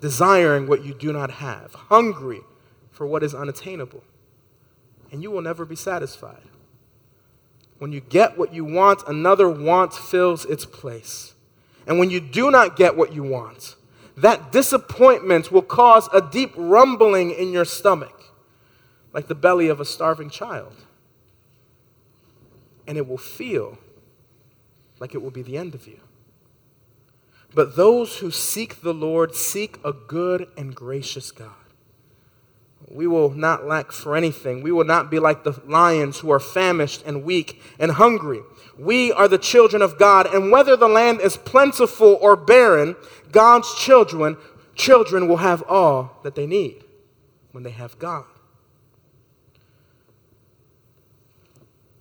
desiring 0.00 0.66
what 0.66 0.84
you 0.84 0.92
do 0.92 1.10
not 1.10 1.30
have, 1.30 1.72
hungry 1.74 2.42
for 2.90 3.06
what 3.06 3.22
is 3.22 3.34
unattainable, 3.34 4.04
and 5.10 5.22
you 5.22 5.30
will 5.30 5.42
never 5.42 5.64
be 5.64 5.76
satisfied. 5.76 6.42
When 7.80 7.92
you 7.92 8.00
get 8.02 8.36
what 8.36 8.52
you 8.52 8.62
want, 8.62 9.02
another 9.08 9.48
want 9.48 9.94
fills 9.94 10.44
its 10.44 10.66
place. 10.66 11.34
And 11.86 11.98
when 11.98 12.10
you 12.10 12.20
do 12.20 12.50
not 12.50 12.76
get 12.76 12.94
what 12.94 13.14
you 13.14 13.22
want, 13.22 13.74
that 14.18 14.52
disappointment 14.52 15.50
will 15.50 15.62
cause 15.62 16.06
a 16.12 16.20
deep 16.20 16.52
rumbling 16.56 17.30
in 17.30 17.52
your 17.52 17.64
stomach, 17.64 18.34
like 19.14 19.28
the 19.28 19.34
belly 19.34 19.68
of 19.68 19.80
a 19.80 19.86
starving 19.86 20.28
child. 20.28 20.74
And 22.86 22.98
it 22.98 23.08
will 23.08 23.16
feel 23.16 23.78
like 24.98 25.14
it 25.14 25.22
will 25.22 25.30
be 25.30 25.40
the 25.40 25.56
end 25.56 25.74
of 25.74 25.86
you. 25.86 26.00
But 27.54 27.76
those 27.76 28.18
who 28.18 28.30
seek 28.30 28.82
the 28.82 28.92
Lord 28.92 29.34
seek 29.34 29.78
a 29.82 29.94
good 29.94 30.48
and 30.54 30.74
gracious 30.74 31.32
God. 31.32 31.59
We 32.90 33.06
will 33.06 33.30
not 33.30 33.66
lack 33.66 33.92
for 33.92 34.16
anything. 34.16 34.62
We 34.62 34.72
will 34.72 34.84
not 34.84 35.12
be 35.12 35.20
like 35.20 35.44
the 35.44 35.60
lions 35.64 36.18
who 36.18 36.30
are 36.32 36.40
famished 36.40 37.06
and 37.06 37.22
weak 37.22 37.62
and 37.78 37.92
hungry. 37.92 38.40
We 38.76 39.12
are 39.12 39.28
the 39.28 39.38
children 39.38 39.80
of 39.80 39.96
God, 39.96 40.26
and 40.26 40.50
whether 40.50 40.76
the 40.76 40.88
land 40.88 41.20
is 41.20 41.36
plentiful 41.36 42.18
or 42.20 42.34
barren, 42.34 42.96
God's 43.30 43.72
children, 43.76 44.36
children 44.74 45.28
will 45.28 45.36
have 45.36 45.62
all 45.68 46.18
that 46.24 46.34
they 46.34 46.46
need 46.46 46.82
when 47.52 47.62
they 47.62 47.70
have 47.70 47.96
God. 48.00 48.24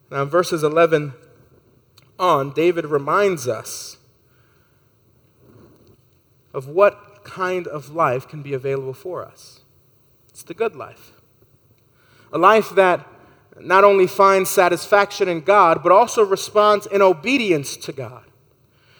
Now, 0.10 0.24
in 0.24 0.30
verses 0.30 0.64
11 0.64 1.14
on, 2.18 2.52
David 2.52 2.88
reminds 2.88 3.48
us 3.48 3.98
of 6.52 6.68
what 6.68 7.24
kind 7.24 7.68
of 7.68 7.94
life 7.94 8.28
can 8.28 8.42
be 8.42 8.54
available 8.54 8.94
for 8.94 9.24
us. 9.24 9.59
It's 10.40 10.46
the 10.46 10.54
good 10.54 10.74
life. 10.74 11.12
A 12.32 12.38
life 12.38 12.70
that 12.76 13.06
not 13.60 13.84
only 13.84 14.08
finds 14.08 14.50
satisfaction 14.50 15.28
in 15.28 15.42
God, 15.42 15.84
but 15.84 15.92
also 15.92 16.24
responds 16.24 16.86
in 16.86 17.02
obedience 17.02 17.76
to 17.76 17.92
God. 17.92 18.24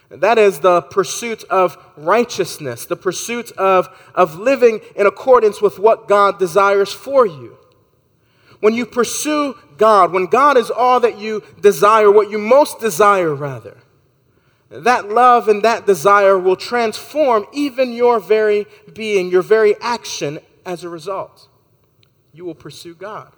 That 0.10 0.38
is 0.38 0.60
the 0.60 0.82
pursuit 0.82 1.46
of 1.46 1.78
righteousness, 1.96 2.86
the 2.86 2.98
pursuit 2.98 3.54
of, 3.54 3.88
of 4.14 4.38
living 4.38 4.82
in 4.98 5.06
accordance 5.06 5.62
with 5.62 5.80
what 5.80 6.10
God 6.10 6.40
desires 6.40 6.92
for 6.92 7.26
you. 7.26 7.58
When 8.60 8.74
you 8.74 8.86
pursue 8.86 9.58
God, 9.78 10.12
when 10.12 10.26
God 10.26 10.58
is 10.58 10.70
all 10.70 11.00
that 11.00 11.20
you 11.20 11.42
desire, 11.62 12.12
what 12.12 12.30
you 12.30 12.38
most 12.38 12.82
desire, 12.82 13.34
rather, 13.34 13.78
that 14.70 15.08
love 15.08 15.48
and 15.48 15.64
that 15.64 15.86
desire 15.86 16.38
will 16.38 16.58
transform 16.58 17.46
even 17.54 17.94
your 17.94 18.20
very 18.20 18.68
being, 18.94 19.32
your 19.32 19.42
very 19.42 19.80
action 19.80 20.42
as 20.66 20.84
a 20.84 20.90
result. 20.90 21.48
You 22.34 22.46
will 22.46 22.56
pursue 22.56 22.96
God. 22.96 23.34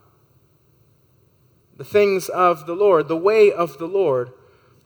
The 1.78 1.84
things 1.86 2.30
of 2.30 2.68
the 2.68 2.76
Lord, 2.76 3.08
the 3.08 3.18
way 3.18 3.52
of 3.52 3.78
the 3.78 3.88
Lord, 3.88 4.32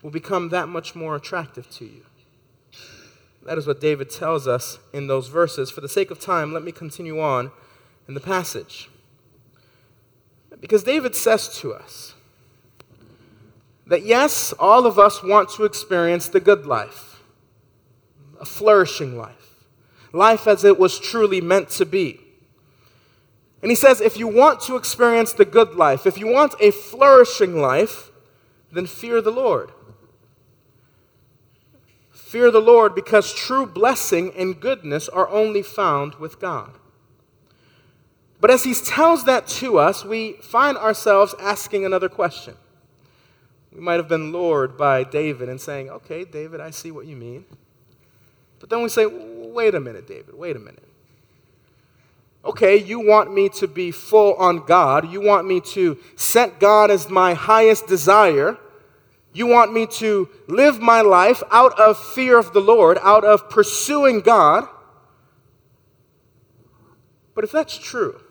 will 0.01 0.11
become 0.11 0.49
that 0.49 0.69
much 0.69 0.95
more 0.95 1.15
attractive 1.15 1.69
to 1.71 1.85
you. 1.85 2.05
That 3.45 3.57
is 3.57 3.67
what 3.67 3.79
David 3.79 4.09
tells 4.09 4.47
us 4.47 4.79
in 4.93 5.07
those 5.07 5.27
verses. 5.27 5.69
For 5.69 5.81
the 5.81 5.89
sake 5.89 6.09
of 6.09 6.19
time, 6.19 6.53
let 6.53 6.63
me 6.63 6.71
continue 6.71 7.19
on 7.19 7.51
in 8.07 8.13
the 8.13 8.19
passage. 8.19 8.89
Because 10.59 10.83
David 10.83 11.15
says 11.15 11.49
to 11.59 11.73
us 11.73 12.15
that 13.85 14.03
yes, 14.03 14.53
all 14.53 14.85
of 14.85 14.97
us 14.97 15.21
want 15.21 15.49
to 15.49 15.65
experience 15.65 16.27
the 16.27 16.39
good 16.39 16.65
life, 16.65 17.21
a 18.39 18.45
flourishing 18.45 19.17
life, 19.17 19.65
life 20.11 20.47
as 20.47 20.63
it 20.63 20.79
was 20.79 20.99
truly 20.99 21.41
meant 21.41 21.69
to 21.69 21.85
be. 21.85 22.24
And 23.61 23.71
he 23.71 23.75
says, 23.75 24.01
if 24.01 24.17
you 24.17 24.27
want 24.27 24.61
to 24.61 24.75
experience 24.75 25.33
the 25.33 25.45
good 25.45 25.75
life, 25.75 26.05
if 26.05 26.17
you 26.17 26.27
want 26.27 26.53
a 26.59 26.71
flourishing 26.71 27.59
life, 27.59 28.11
then 28.71 28.85
fear 28.85 29.21
the 29.21 29.31
Lord. 29.31 29.71
Fear 32.11 32.51
the 32.51 32.59
Lord 32.59 32.93
because 32.93 33.33
true 33.33 33.65
blessing 33.65 34.31
and 34.35 34.59
goodness 34.59 35.07
are 35.07 35.29
only 35.29 35.61
found 35.61 36.15
with 36.15 36.39
God. 36.39 36.71
But 38.41 38.51
as 38.51 38.63
he 38.63 38.73
tells 38.73 39.25
that 39.25 39.47
to 39.47 39.79
us, 39.79 40.03
we 40.03 40.33
find 40.33 40.77
ourselves 40.77 41.33
asking 41.39 41.85
another 41.85 42.09
question. 42.09 42.55
We 43.73 43.81
might 43.81 43.95
have 43.95 44.07
been 44.07 44.31
lured 44.31 44.77
by 44.77 45.03
David 45.03 45.49
and 45.49 45.59
saying, 45.59 45.89
Okay, 45.89 46.23
David, 46.25 46.61
I 46.61 46.69
see 46.69 46.91
what 46.91 47.05
you 47.05 47.15
mean. 47.15 47.45
But 48.59 48.69
then 48.69 48.83
we 48.83 48.89
say, 48.89 49.05
Wait 49.05 49.75
a 49.75 49.79
minute, 49.79 50.07
David, 50.07 50.35
wait 50.35 50.55
a 50.55 50.59
minute. 50.59 50.84
Okay, 52.45 52.77
you 52.77 52.99
want 52.99 53.33
me 53.33 53.49
to 53.49 53.67
be 53.67 53.91
full 53.91 54.35
on 54.35 54.65
God. 54.65 55.11
You 55.11 55.19
want 55.19 55.47
me 55.47 55.59
to 55.61 55.97
set 56.15 56.59
God 56.59 56.91
as 56.91 57.09
my 57.09 57.33
highest 57.33 57.87
desire. 57.87 58.57
You 59.33 59.47
want 59.47 59.73
me 59.73 59.87
to 59.87 60.29
live 60.47 60.79
my 60.79 61.01
life 61.01 61.41
out 61.51 61.77
of 61.79 61.97
fear 61.97 62.37
of 62.37 62.53
the 62.53 62.61
Lord, 62.61 62.99
out 63.01 63.23
of 63.23 63.49
pursuing 63.49 64.21
God. 64.21 64.67
But 67.33 67.43
if 67.43 67.51
that's 67.51 67.77
true, 67.77 68.21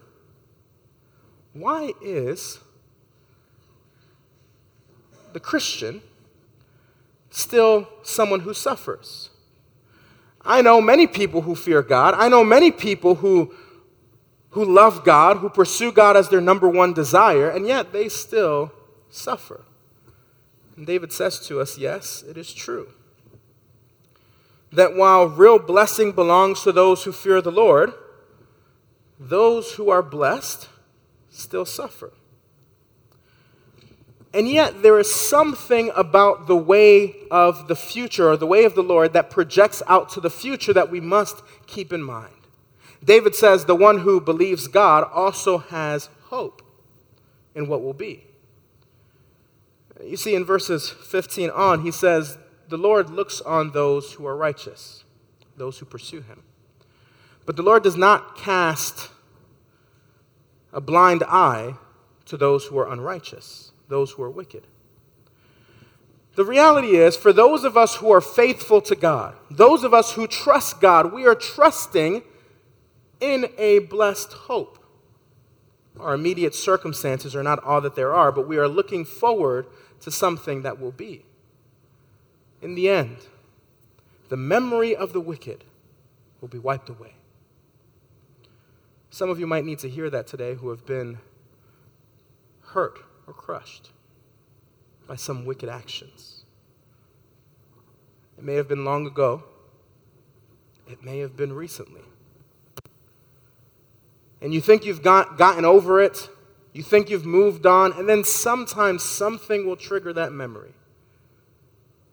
why 1.52 1.92
is 2.00 2.60
the 5.32 5.40
Christian 5.40 6.02
still 7.30 7.88
someone 8.02 8.40
who 8.40 8.54
suffers? 8.54 9.30
I 10.44 10.62
know 10.62 10.80
many 10.80 11.06
people 11.06 11.42
who 11.42 11.54
fear 11.54 11.82
God. 11.82 12.14
I 12.16 12.28
know 12.28 12.44
many 12.44 12.70
people 12.70 13.16
who, 13.16 13.54
who 14.54 14.64
love 14.64 15.04
God, 15.04 15.38
who 15.38 15.48
pursue 15.48 15.92
God 15.92 16.16
as 16.16 16.28
their 16.28 16.40
number 16.40 16.68
one 16.68 16.92
desire, 16.92 17.50
and 17.50 17.66
yet 17.66 17.92
they 17.92 18.08
still 18.08 18.72
suffer. 19.10 19.64
And 20.76 20.86
David 20.86 21.12
says 21.12 21.38
to 21.46 21.60
us, 21.60 21.76
yes, 21.76 22.22
it 22.22 22.36
is 22.36 22.52
true. 22.52 22.88
That 24.72 24.94
while 24.94 25.28
real 25.28 25.58
blessing 25.58 26.12
belongs 26.12 26.62
to 26.62 26.72
those 26.72 27.04
who 27.04 27.12
fear 27.12 27.40
the 27.40 27.52
Lord, 27.52 27.92
those 29.18 29.72
who 29.72 29.90
are 29.90 30.02
blessed 30.02 30.68
still 31.30 31.64
suffer. 31.64 32.12
And 34.32 34.48
yet, 34.48 34.82
there 34.82 34.98
is 34.98 35.14
something 35.14 35.92
about 35.94 36.48
the 36.48 36.56
way 36.56 37.14
of 37.30 37.68
the 37.68 37.76
future, 37.76 38.30
or 38.30 38.36
the 38.36 38.46
way 38.46 38.64
of 38.64 38.74
the 38.74 38.82
Lord, 38.82 39.12
that 39.12 39.30
projects 39.30 39.80
out 39.86 40.08
to 40.10 40.20
the 40.20 40.30
future 40.30 40.72
that 40.72 40.90
we 40.90 41.00
must 41.00 41.42
keep 41.68 41.92
in 41.92 42.02
mind. 42.02 42.34
David 43.04 43.34
says, 43.34 43.64
The 43.64 43.74
one 43.74 43.98
who 43.98 44.20
believes 44.20 44.66
God 44.66 45.08
also 45.12 45.58
has 45.58 46.08
hope 46.24 46.62
in 47.54 47.68
what 47.68 47.82
will 47.82 47.92
be. 47.92 48.24
You 50.02 50.16
see, 50.16 50.34
in 50.34 50.44
verses 50.44 50.90
15 50.90 51.50
on, 51.50 51.82
he 51.82 51.90
says, 51.90 52.38
The 52.68 52.76
Lord 52.76 53.10
looks 53.10 53.40
on 53.40 53.72
those 53.72 54.14
who 54.14 54.26
are 54.26 54.36
righteous, 54.36 55.04
those 55.56 55.78
who 55.78 55.86
pursue 55.86 56.22
him. 56.22 56.42
But 57.46 57.56
the 57.56 57.62
Lord 57.62 57.82
does 57.82 57.96
not 57.96 58.36
cast 58.36 59.10
a 60.72 60.80
blind 60.80 61.22
eye 61.28 61.74
to 62.26 62.36
those 62.36 62.66
who 62.66 62.78
are 62.78 62.90
unrighteous, 62.90 63.72
those 63.88 64.12
who 64.12 64.22
are 64.22 64.30
wicked. 64.30 64.66
The 66.36 66.44
reality 66.44 66.96
is, 66.96 67.16
for 67.16 67.32
those 67.32 67.62
of 67.62 67.76
us 67.76 67.96
who 67.96 68.10
are 68.10 68.20
faithful 68.20 68.80
to 68.82 68.96
God, 68.96 69.36
those 69.50 69.84
of 69.84 69.94
us 69.94 70.12
who 70.12 70.26
trust 70.26 70.80
God, 70.80 71.12
we 71.12 71.26
are 71.26 71.34
trusting 71.36 72.22
in 73.24 73.46
a 73.56 73.78
blessed 73.78 74.32
hope. 74.32 74.78
Our 75.98 76.14
immediate 76.14 76.54
circumstances 76.54 77.34
are 77.34 77.42
not 77.42 77.62
all 77.64 77.80
that 77.80 77.94
there 77.94 78.12
are, 78.12 78.30
but 78.30 78.46
we 78.46 78.58
are 78.58 78.68
looking 78.68 79.04
forward 79.04 79.66
to 80.00 80.10
something 80.10 80.62
that 80.62 80.78
will 80.78 80.92
be. 80.92 81.24
In 82.60 82.74
the 82.74 82.90
end, 82.90 83.16
the 84.28 84.36
memory 84.36 84.94
of 84.94 85.12
the 85.12 85.20
wicked 85.20 85.64
will 86.40 86.48
be 86.48 86.58
wiped 86.58 86.90
away. 86.90 87.14
Some 89.08 89.30
of 89.30 89.40
you 89.40 89.46
might 89.46 89.64
need 89.64 89.78
to 89.78 89.88
hear 89.88 90.10
that 90.10 90.26
today 90.26 90.54
who 90.54 90.68
have 90.68 90.84
been 90.84 91.18
hurt 92.60 92.98
or 93.26 93.32
crushed 93.32 93.90
by 95.06 95.16
some 95.16 95.46
wicked 95.46 95.68
actions. 95.68 96.44
It 98.36 98.44
may 98.44 98.54
have 98.54 98.68
been 98.68 98.84
long 98.84 99.06
ago, 99.06 99.44
it 100.90 101.02
may 101.02 101.20
have 101.20 101.36
been 101.36 101.52
recently. 101.52 102.02
And 104.44 104.52
you 104.52 104.60
think 104.60 104.84
you've 104.84 105.02
got, 105.02 105.38
gotten 105.38 105.64
over 105.64 106.02
it, 106.02 106.28
you 106.74 106.82
think 106.82 107.08
you've 107.08 107.24
moved 107.24 107.64
on, 107.64 107.92
and 107.92 108.06
then 108.06 108.24
sometimes 108.24 109.02
something 109.02 109.66
will 109.66 109.74
trigger 109.74 110.12
that 110.12 110.32
memory. 110.32 110.74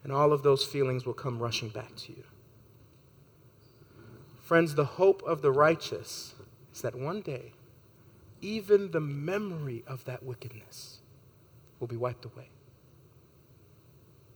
And 0.06 0.14
all 0.14 0.32
of 0.32 0.42
those 0.42 0.64
feelings 0.64 1.06
will 1.06 1.14
come 1.14 1.40
rushing 1.40 1.68
back 1.68 1.94
to 1.98 2.14
you. 2.14 2.24
Friends, 4.40 4.76
the 4.76 4.86
hope 4.86 5.22
of 5.24 5.42
the 5.42 5.52
righteous 5.52 6.34
is 6.74 6.82
that 6.84 6.96
one 6.96 7.20
day, 7.20 7.52
even 8.40 8.92
the 8.92 9.02
memory 9.02 9.84
of 9.86 10.06
that 10.06 10.24
wickedness 10.24 11.00
will 11.82 11.88
be 11.88 11.98
wiped 11.98 12.24
away. 12.24 12.48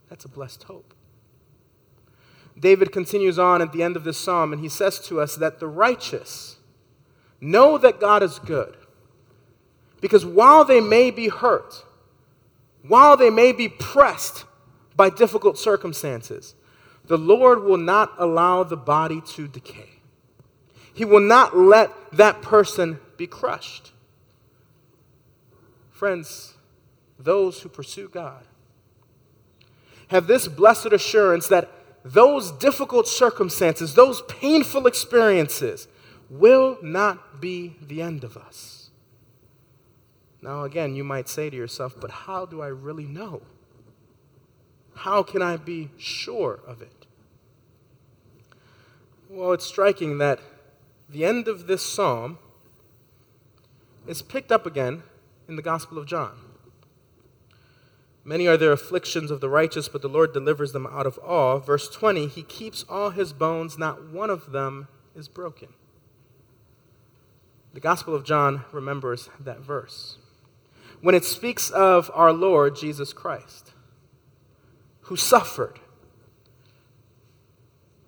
That's 0.10 0.26
a 0.26 0.30
blessed 0.30 0.64
hope. 0.64 0.94
David 2.60 2.92
continues 2.92 3.40
on 3.40 3.62
at 3.62 3.72
the 3.72 3.84
end 3.84 3.96
of 3.96 4.04
this 4.04 4.18
psalm, 4.18 4.52
and 4.52 4.62
he 4.62 4.68
says 4.68 5.00
to 5.08 5.22
us 5.22 5.38
that 5.38 5.62
the 5.62 5.68
righteous 5.68 6.58
know 7.42 7.78
that 7.78 8.00
God 8.00 8.24
is 8.24 8.40
good 8.40 8.76
because 10.02 10.26
while 10.26 10.66
they 10.66 10.82
may 10.82 11.12
be 11.12 11.28
hurt, 11.28 11.84
while 12.88 13.18
they 13.18 13.30
may 13.30 13.52
be 13.52 13.68
pressed 13.68 14.46
by 14.96 15.10
difficult 15.10 15.58
circumstances, 15.58 16.56
the 17.08 17.18
Lord 17.18 17.64
will 17.64 17.78
not 17.78 18.14
allow 18.18 18.64
the 18.64 18.78
body 18.78 19.22
to 19.34 19.48
decay. 19.48 19.90
He 20.94 21.06
will 21.06 21.20
not 21.20 21.58
let 21.58 21.92
that 22.14 22.42
person 22.42 23.00
be 23.18 23.28
crushed. 23.28 23.92
Friends, 25.92 26.54
those 27.20 27.62
who 27.62 27.70
pursue 27.70 28.10
God 28.10 28.44
have 30.10 30.28
this 30.28 30.48
blessed 30.48 30.94
assurance 30.94 31.48
that 31.48 31.72
those 32.04 32.52
difficult 32.52 33.08
circumstances, 33.08 33.96
those 33.96 34.22
painful 34.24 34.86
experiences, 34.86 35.88
will 36.30 36.78
not 36.82 37.40
be 37.40 37.76
the 37.82 38.02
end 38.02 38.24
of 38.24 38.38
us. 38.38 38.90
Now, 40.42 40.64
again, 40.64 40.96
you 40.96 41.04
might 41.04 41.28
say 41.28 41.50
to 41.50 41.56
yourself, 41.56 41.96
but 42.00 42.12
how 42.12 42.46
do 42.46 42.62
I 42.62 42.68
really 42.68 43.06
know? 43.06 43.42
How 44.96 45.24
can 45.24 45.42
I 45.42 45.58
be 45.58 45.90
sure 45.98 46.60
of 46.66 46.82
it? 46.82 47.06
Well, 49.30 49.54
it's 49.54 49.66
striking 49.66 50.18
that 50.20 50.40
the 51.10 51.26
end 51.26 51.48
of 51.48 51.68
this 51.68 51.82
psalm 51.82 52.38
is 54.08 54.22
picked 54.22 54.52
up 54.52 54.66
again 54.66 55.04
in 55.48 55.56
the 55.56 55.62
Gospel 55.62 55.98
of 55.98 56.06
John. 56.06 56.38
Many 58.24 58.48
are 58.48 58.58
the 58.58 58.72
afflictions 58.72 59.30
of 59.30 59.42
the 59.42 59.50
righteous, 59.50 59.88
but 59.88 60.02
the 60.02 60.08
Lord 60.10 60.34
delivers 60.34 60.72
them 60.72 60.88
out 60.88 61.06
of 61.06 61.20
all. 61.20 61.60
Verse 61.60 61.90
20, 61.90 62.28
He 62.28 62.42
keeps 62.42 62.84
all 62.90 63.12
His 63.12 63.34
bones, 63.34 63.78
not 63.78 64.10
one 64.10 64.30
of 64.30 64.52
them 64.52 64.88
is 65.16 65.28
broken. 65.28 65.70
The 67.76 67.82
Gospel 67.82 68.16
of 68.16 68.24
John 68.24 68.64
remembers 68.72 69.30
that 69.38 69.60
verse. 69.60 70.16
When 71.02 71.14
it 71.14 71.26
speaks 71.26 71.70
of 71.70 72.10
our 72.14 72.32
Lord 72.32 72.78
Jesus 72.78 73.12
Christ, 73.12 73.74
who 75.02 75.18
suffered, 75.18 75.82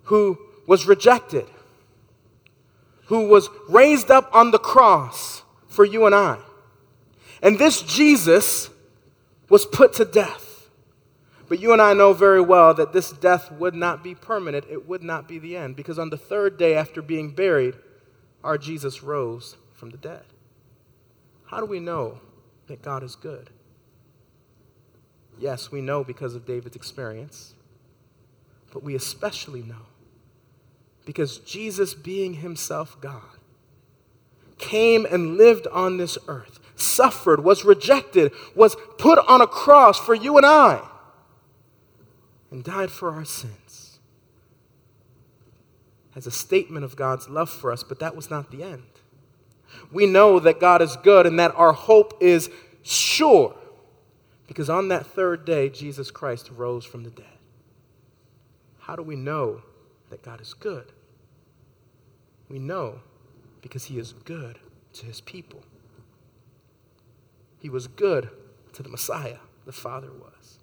who 0.04 0.38
was 0.66 0.86
rejected, 0.86 1.44
who 3.08 3.28
was 3.28 3.50
raised 3.68 4.10
up 4.10 4.34
on 4.34 4.52
the 4.52 4.58
cross 4.58 5.42
for 5.66 5.84
you 5.84 6.06
and 6.06 6.14
I. 6.14 6.38
And 7.42 7.58
this 7.58 7.82
Jesus 7.82 8.70
was 9.50 9.66
put 9.66 9.92
to 9.94 10.06
death. 10.06 10.70
But 11.46 11.60
you 11.60 11.74
and 11.74 11.82
I 11.82 11.92
know 11.92 12.14
very 12.14 12.40
well 12.40 12.72
that 12.72 12.94
this 12.94 13.10
death 13.12 13.52
would 13.52 13.74
not 13.74 14.02
be 14.02 14.14
permanent. 14.14 14.64
It 14.70 14.88
would 14.88 15.02
not 15.02 15.28
be 15.28 15.38
the 15.38 15.58
end. 15.58 15.76
Because 15.76 15.98
on 15.98 16.08
the 16.08 16.16
third 16.16 16.56
day 16.56 16.74
after 16.74 17.02
being 17.02 17.32
buried, 17.32 17.74
our 18.42 18.58
Jesus 18.58 19.02
rose 19.02 19.56
from 19.72 19.90
the 19.90 19.96
dead. 19.96 20.24
How 21.46 21.58
do 21.60 21.66
we 21.66 21.80
know 21.80 22.20
that 22.66 22.82
God 22.82 23.02
is 23.02 23.16
good? 23.16 23.50
Yes, 25.38 25.70
we 25.70 25.80
know 25.80 26.04
because 26.04 26.34
of 26.34 26.46
David's 26.46 26.76
experience. 26.76 27.54
But 28.72 28.82
we 28.82 28.94
especially 28.94 29.62
know 29.62 29.86
because 31.06 31.38
Jesus, 31.38 31.94
being 31.94 32.34
himself 32.34 33.00
God, 33.00 33.22
came 34.58 35.06
and 35.06 35.38
lived 35.38 35.66
on 35.68 35.96
this 35.96 36.18
earth 36.26 36.58
suffered, 36.80 37.42
was 37.42 37.64
rejected, 37.64 38.32
was 38.54 38.76
put 38.98 39.18
on 39.28 39.40
a 39.40 39.46
cross 39.46 39.98
for 39.98 40.14
you 40.14 40.36
and 40.36 40.46
I, 40.46 40.86
and 42.50 42.62
died 42.64 42.90
for 42.90 43.10
our 43.10 43.24
sins. 43.24 43.52
As 46.18 46.26
a 46.26 46.32
statement 46.32 46.84
of 46.84 46.96
God's 46.96 47.28
love 47.28 47.48
for 47.48 47.70
us, 47.70 47.84
but 47.84 48.00
that 48.00 48.16
was 48.16 48.28
not 48.28 48.50
the 48.50 48.64
end. 48.64 48.82
We 49.92 50.04
know 50.04 50.40
that 50.40 50.58
God 50.58 50.82
is 50.82 50.96
good 50.96 51.26
and 51.26 51.38
that 51.38 51.54
our 51.54 51.72
hope 51.72 52.18
is 52.20 52.50
sure 52.82 53.54
because 54.48 54.68
on 54.68 54.88
that 54.88 55.06
third 55.06 55.44
day, 55.44 55.68
Jesus 55.68 56.10
Christ 56.10 56.50
rose 56.50 56.84
from 56.84 57.04
the 57.04 57.10
dead. 57.10 57.38
How 58.80 58.96
do 58.96 59.02
we 59.02 59.14
know 59.14 59.62
that 60.10 60.24
God 60.24 60.40
is 60.40 60.54
good? 60.54 60.90
We 62.48 62.58
know 62.58 62.98
because 63.62 63.84
he 63.84 63.96
is 63.96 64.12
good 64.12 64.58
to 64.94 65.06
his 65.06 65.20
people. 65.20 65.62
He 67.60 67.68
was 67.68 67.86
good 67.86 68.30
to 68.72 68.82
the 68.82 68.88
Messiah, 68.88 69.38
the 69.66 69.72
Father 69.72 70.10
was. 70.10 70.58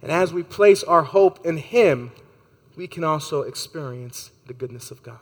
And 0.00 0.12
as 0.12 0.32
we 0.32 0.44
place 0.44 0.84
our 0.84 1.02
hope 1.02 1.44
in 1.44 1.56
Him, 1.56 2.12
we 2.76 2.86
can 2.86 3.02
also 3.02 3.42
experience 3.42 4.30
the 4.46 4.52
goodness 4.52 4.90
of 4.90 5.02
God. 5.02 5.18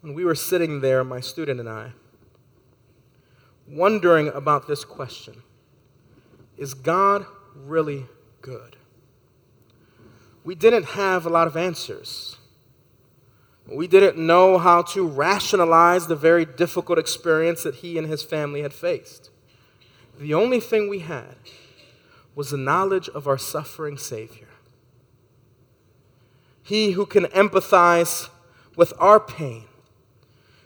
When 0.00 0.12
we 0.12 0.24
were 0.24 0.34
sitting 0.34 0.80
there, 0.80 1.04
my 1.04 1.20
student 1.20 1.60
and 1.60 1.68
I, 1.68 1.92
wondering 3.66 4.28
about 4.28 4.66
this 4.66 4.84
question 4.84 5.42
Is 6.56 6.74
God 6.74 7.26
really 7.54 8.06
good? 8.42 8.76
We 10.44 10.54
didn't 10.54 10.84
have 10.84 11.26
a 11.26 11.30
lot 11.30 11.46
of 11.46 11.56
answers. 11.56 12.36
We 13.70 13.86
didn't 13.86 14.16
know 14.16 14.56
how 14.56 14.80
to 14.82 15.06
rationalize 15.06 16.06
the 16.06 16.16
very 16.16 16.46
difficult 16.46 16.98
experience 16.98 17.64
that 17.64 17.76
he 17.76 17.98
and 17.98 18.06
his 18.06 18.22
family 18.22 18.62
had 18.62 18.72
faced. 18.72 19.28
The 20.18 20.32
only 20.32 20.58
thing 20.58 20.88
we 20.88 21.00
had 21.00 21.36
was 22.34 22.50
the 22.50 22.56
knowledge 22.56 23.10
of 23.10 23.28
our 23.28 23.36
suffering 23.36 23.98
Savior. 23.98 24.47
He 26.68 26.92
who 26.92 27.06
can 27.06 27.24
empathize 27.24 28.28
with 28.76 28.92
our 28.98 29.18
pain, 29.18 29.64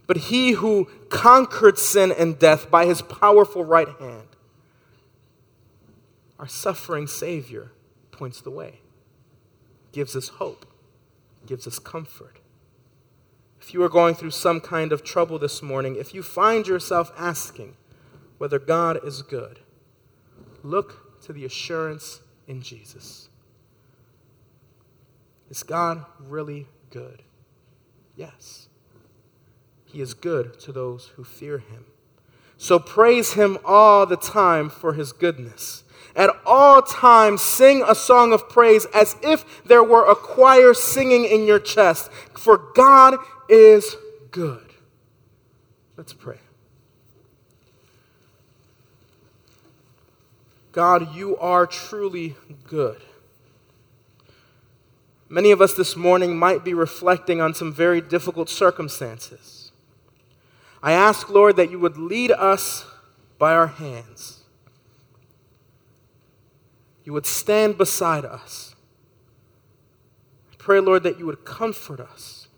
but 0.07 0.17
he 0.17 0.53
who 0.53 0.89
conquered 1.09 1.79
sin 1.79 2.13
and 2.13 2.39
death 2.39 2.71
by 2.71 2.87
his 2.87 3.03
powerful 3.03 3.65
right 3.65 3.89
hand. 4.01 4.29
Our 6.39 6.49
suffering 6.49 7.07
Savior 7.07 7.71
points 8.11 8.41
the 8.41 8.51
way, 8.51 8.81
gives 9.93 10.17
us 10.17 10.29
hope, 10.29 10.67
gives 11.47 11.67
us 11.67 11.79
comfort 11.79 12.43
if 13.63 13.73
you 13.73 13.83
are 13.85 13.89
going 13.89 14.17
through 14.17 14.33
some 14.33 14.61
kind 14.61 14.91
of 14.91 15.05
trouble 15.05 15.39
this 15.39 15.63
morning, 15.63 15.95
if 15.95 16.13
you 16.13 16.21
find 16.25 16.67
yourself 16.67 17.13
asking 17.17 17.77
whether 18.39 18.59
God 18.59 18.99
is 19.07 19.23
good, 19.23 19.61
look 20.65 21.23
to 21.23 21.33
the 21.33 21.45
assurance 21.45 22.23
in 22.49 22.61
Jesus. 22.61 23.29
Is 25.53 25.63
God 25.63 26.07
really 26.19 26.67
good? 26.89 27.23
Yes. 28.17 28.71
He 29.85 30.01
is 30.01 30.15
good 30.15 30.59
to 30.61 30.73
those 30.73 31.09
who 31.17 31.25
fear 31.25 31.59
him. 31.59 31.85
So 32.57 32.79
praise 32.79 33.35
him 33.35 33.59
all 33.63 34.07
the 34.07 34.17
time 34.17 34.71
for 34.71 34.95
his 34.95 35.13
goodness. 35.13 35.85
At 36.17 36.31
all 36.47 36.81
times, 36.81 37.43
sing 37.43 37.85
a 37.87 37.95
song 37.95 38.33
of 38.33 38.49
praise 38.49 38.87
as 38.95 39.15
if 39.23 39.63
there 39.65 39.85
were 39.85 40.11
a 40.11 40.15
choir 40.15 40.73
singing 40.73 41.27
in 41.27 41.45
your 41.45 41.59
chest, 41.59 42.11
for 42.33 42.57
God 42.75 43.19
is 43.47 43.95
good. 44.31 44.73
Let's 45.99 46.15
pray. 46.15 46.39
God, 50.73 51.15
you 51.15 51.37
are 51.37 51.67
truly 51.67 52.37
good. 52.67 53.03
Many 55.33 55.51
of 55.51 55.63
us 55.63 55.73
this 55.73 55.97
morning 55.97 56.37
might 56.37 56.63
be 56.63 56.75
reflecting 56.75 57.41
on 57.41 57.55
some 57.55 57.73
very 57.73 58.03
difficult 58.03 58.51
circumstances. 58.51 59.73
I 60.83 60.93
ask, 60.93 61.31
Lord, 61.31 61.57
that 61.57 61.71
you 61.71 61.79
would 61.79 61.97
lead 61.97 62.31
us 62.31 62.85
by 63.39 63.55
our 63.55 63.69
hands. 63.69 64.43
You 67.05 67.15
would 67.15 67.25
stand 67.25 67.79
beside 67.79 68.27
us. 68.27 68.75
I 70.53 70.57
pray, 70.59 70.81
Lord, 70.81 71.03
that 71.05 71.19
you 71.19 71.25
would 71.25 71.47
comfort 71.47 71.99
us 71.99 72.49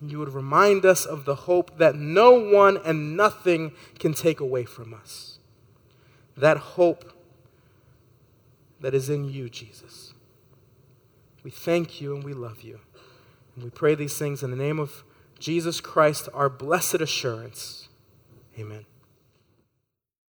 and 0.00 0.10
you 0.10 0.18
would 0.18 0.34
remind 0.34 0.84
us 0.84 1.04
of 1.04 1.24
the 1.24 1.36
hope 1.36 1.78
that 1.78 1.94
no 1.94 2.32
one 2.32 2.80
and 2.84 3.16
nothing 3.16 3.70
can 4.00 4.12
take 4.12 4.40
away 4.40 4.64
from 4.64 4.92
us. 4.92 5.38
That 6.36 6.56
hope 6.56 7.12
that 8.80 8.92
is 8.92 9.08
in 9.08 9.30
you, 9.30 9.48
Jesus. 9.48 10.05
We 11.46 11.52
thank 11.52 12.00
you 12.00 12.12
and 12.12 12.24
we 12.24 12.32
love 12.32 12.62
you. 12.62 12.80
And 13.54 13.62
we 13.62 13.70
pray 13.70 13.94
these 13.94 14.18
things 14.18 14.42
in 14.42 14.50
the 14.50 14.56
name 14.56 14.80
of 14.80 15.04
Jesus 15.38 15.80
Christ, 15.80 16.28
our 16.34 16.48
blessed 16.48 16.96
assurance. 16.96 17.88
Amen. 18.58 18.84